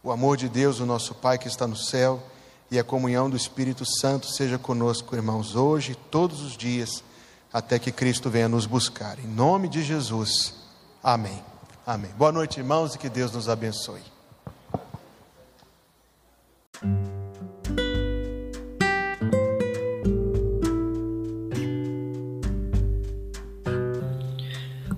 o 0.03 0.11
amor 0.11 0.37
de 0.37 0.47
Deus, 0.47 0.79
o 0.79 0.85
nosso 0.85 1.15
Pai 1.15 1.37
que 1.37 1.47
está 1.47 1.65
no 1.65 1.75
céu, 1.75 2.21
e 2.69 2.77
a 2.77 2.83
comunhão 2.83 3.29
do 3.29 3.37
Espírito 3.37 3.85
Santo 3.85 4.27
seja 4.27 4.57
conosco, 4.57 5.15
irmãos, 5.15 5.55
hoje 5.55 5.93
e 5.93 5.95
todos 5.95 6.41
os 6.41 6.57
dias, 6.57 7.03
até 7.51 7.79
que 7.79 7.91
Cristo 7.91 8.29
venha 8.29 8.49
nos 8.49 8.65
buscar. 8.65 9.17
Em 9.19 9.27
nome 9.27 9.67
de 9.67 9.81
Jesus. 9.81 10.53
Amém. 11.01 11.56
Amém. 11.87 12.11
Boa 12.17 12.33
noite, 12.33 12.59
irmãos, 12.59 12.95
e 12.95 12.97
que 12.97 13.07
Deus 13.07 13.31
nos 13.31 13.47
abençoe. 13.47 14.01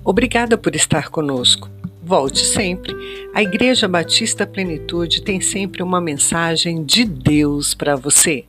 Obrigada 0.04 0.58
por 0.58 0.74
estar 0.74 1.10
conosco. 1.10 1.70
Volte 2.02 2.44
sempre. 2.44 2.96
A 3.36 3.44
Igreja 3.44 3.88
Batista 3.88 4.48
Plenitude 4.48 5.22
tem 5.22 5.40
sempre 5.40 5.84
uma 5.84 6.02
mensagem 6.02 6.84
de 6.84 7.06
Deus 7.06 7.76
para 7.76 7.96
você. 7.96 8.46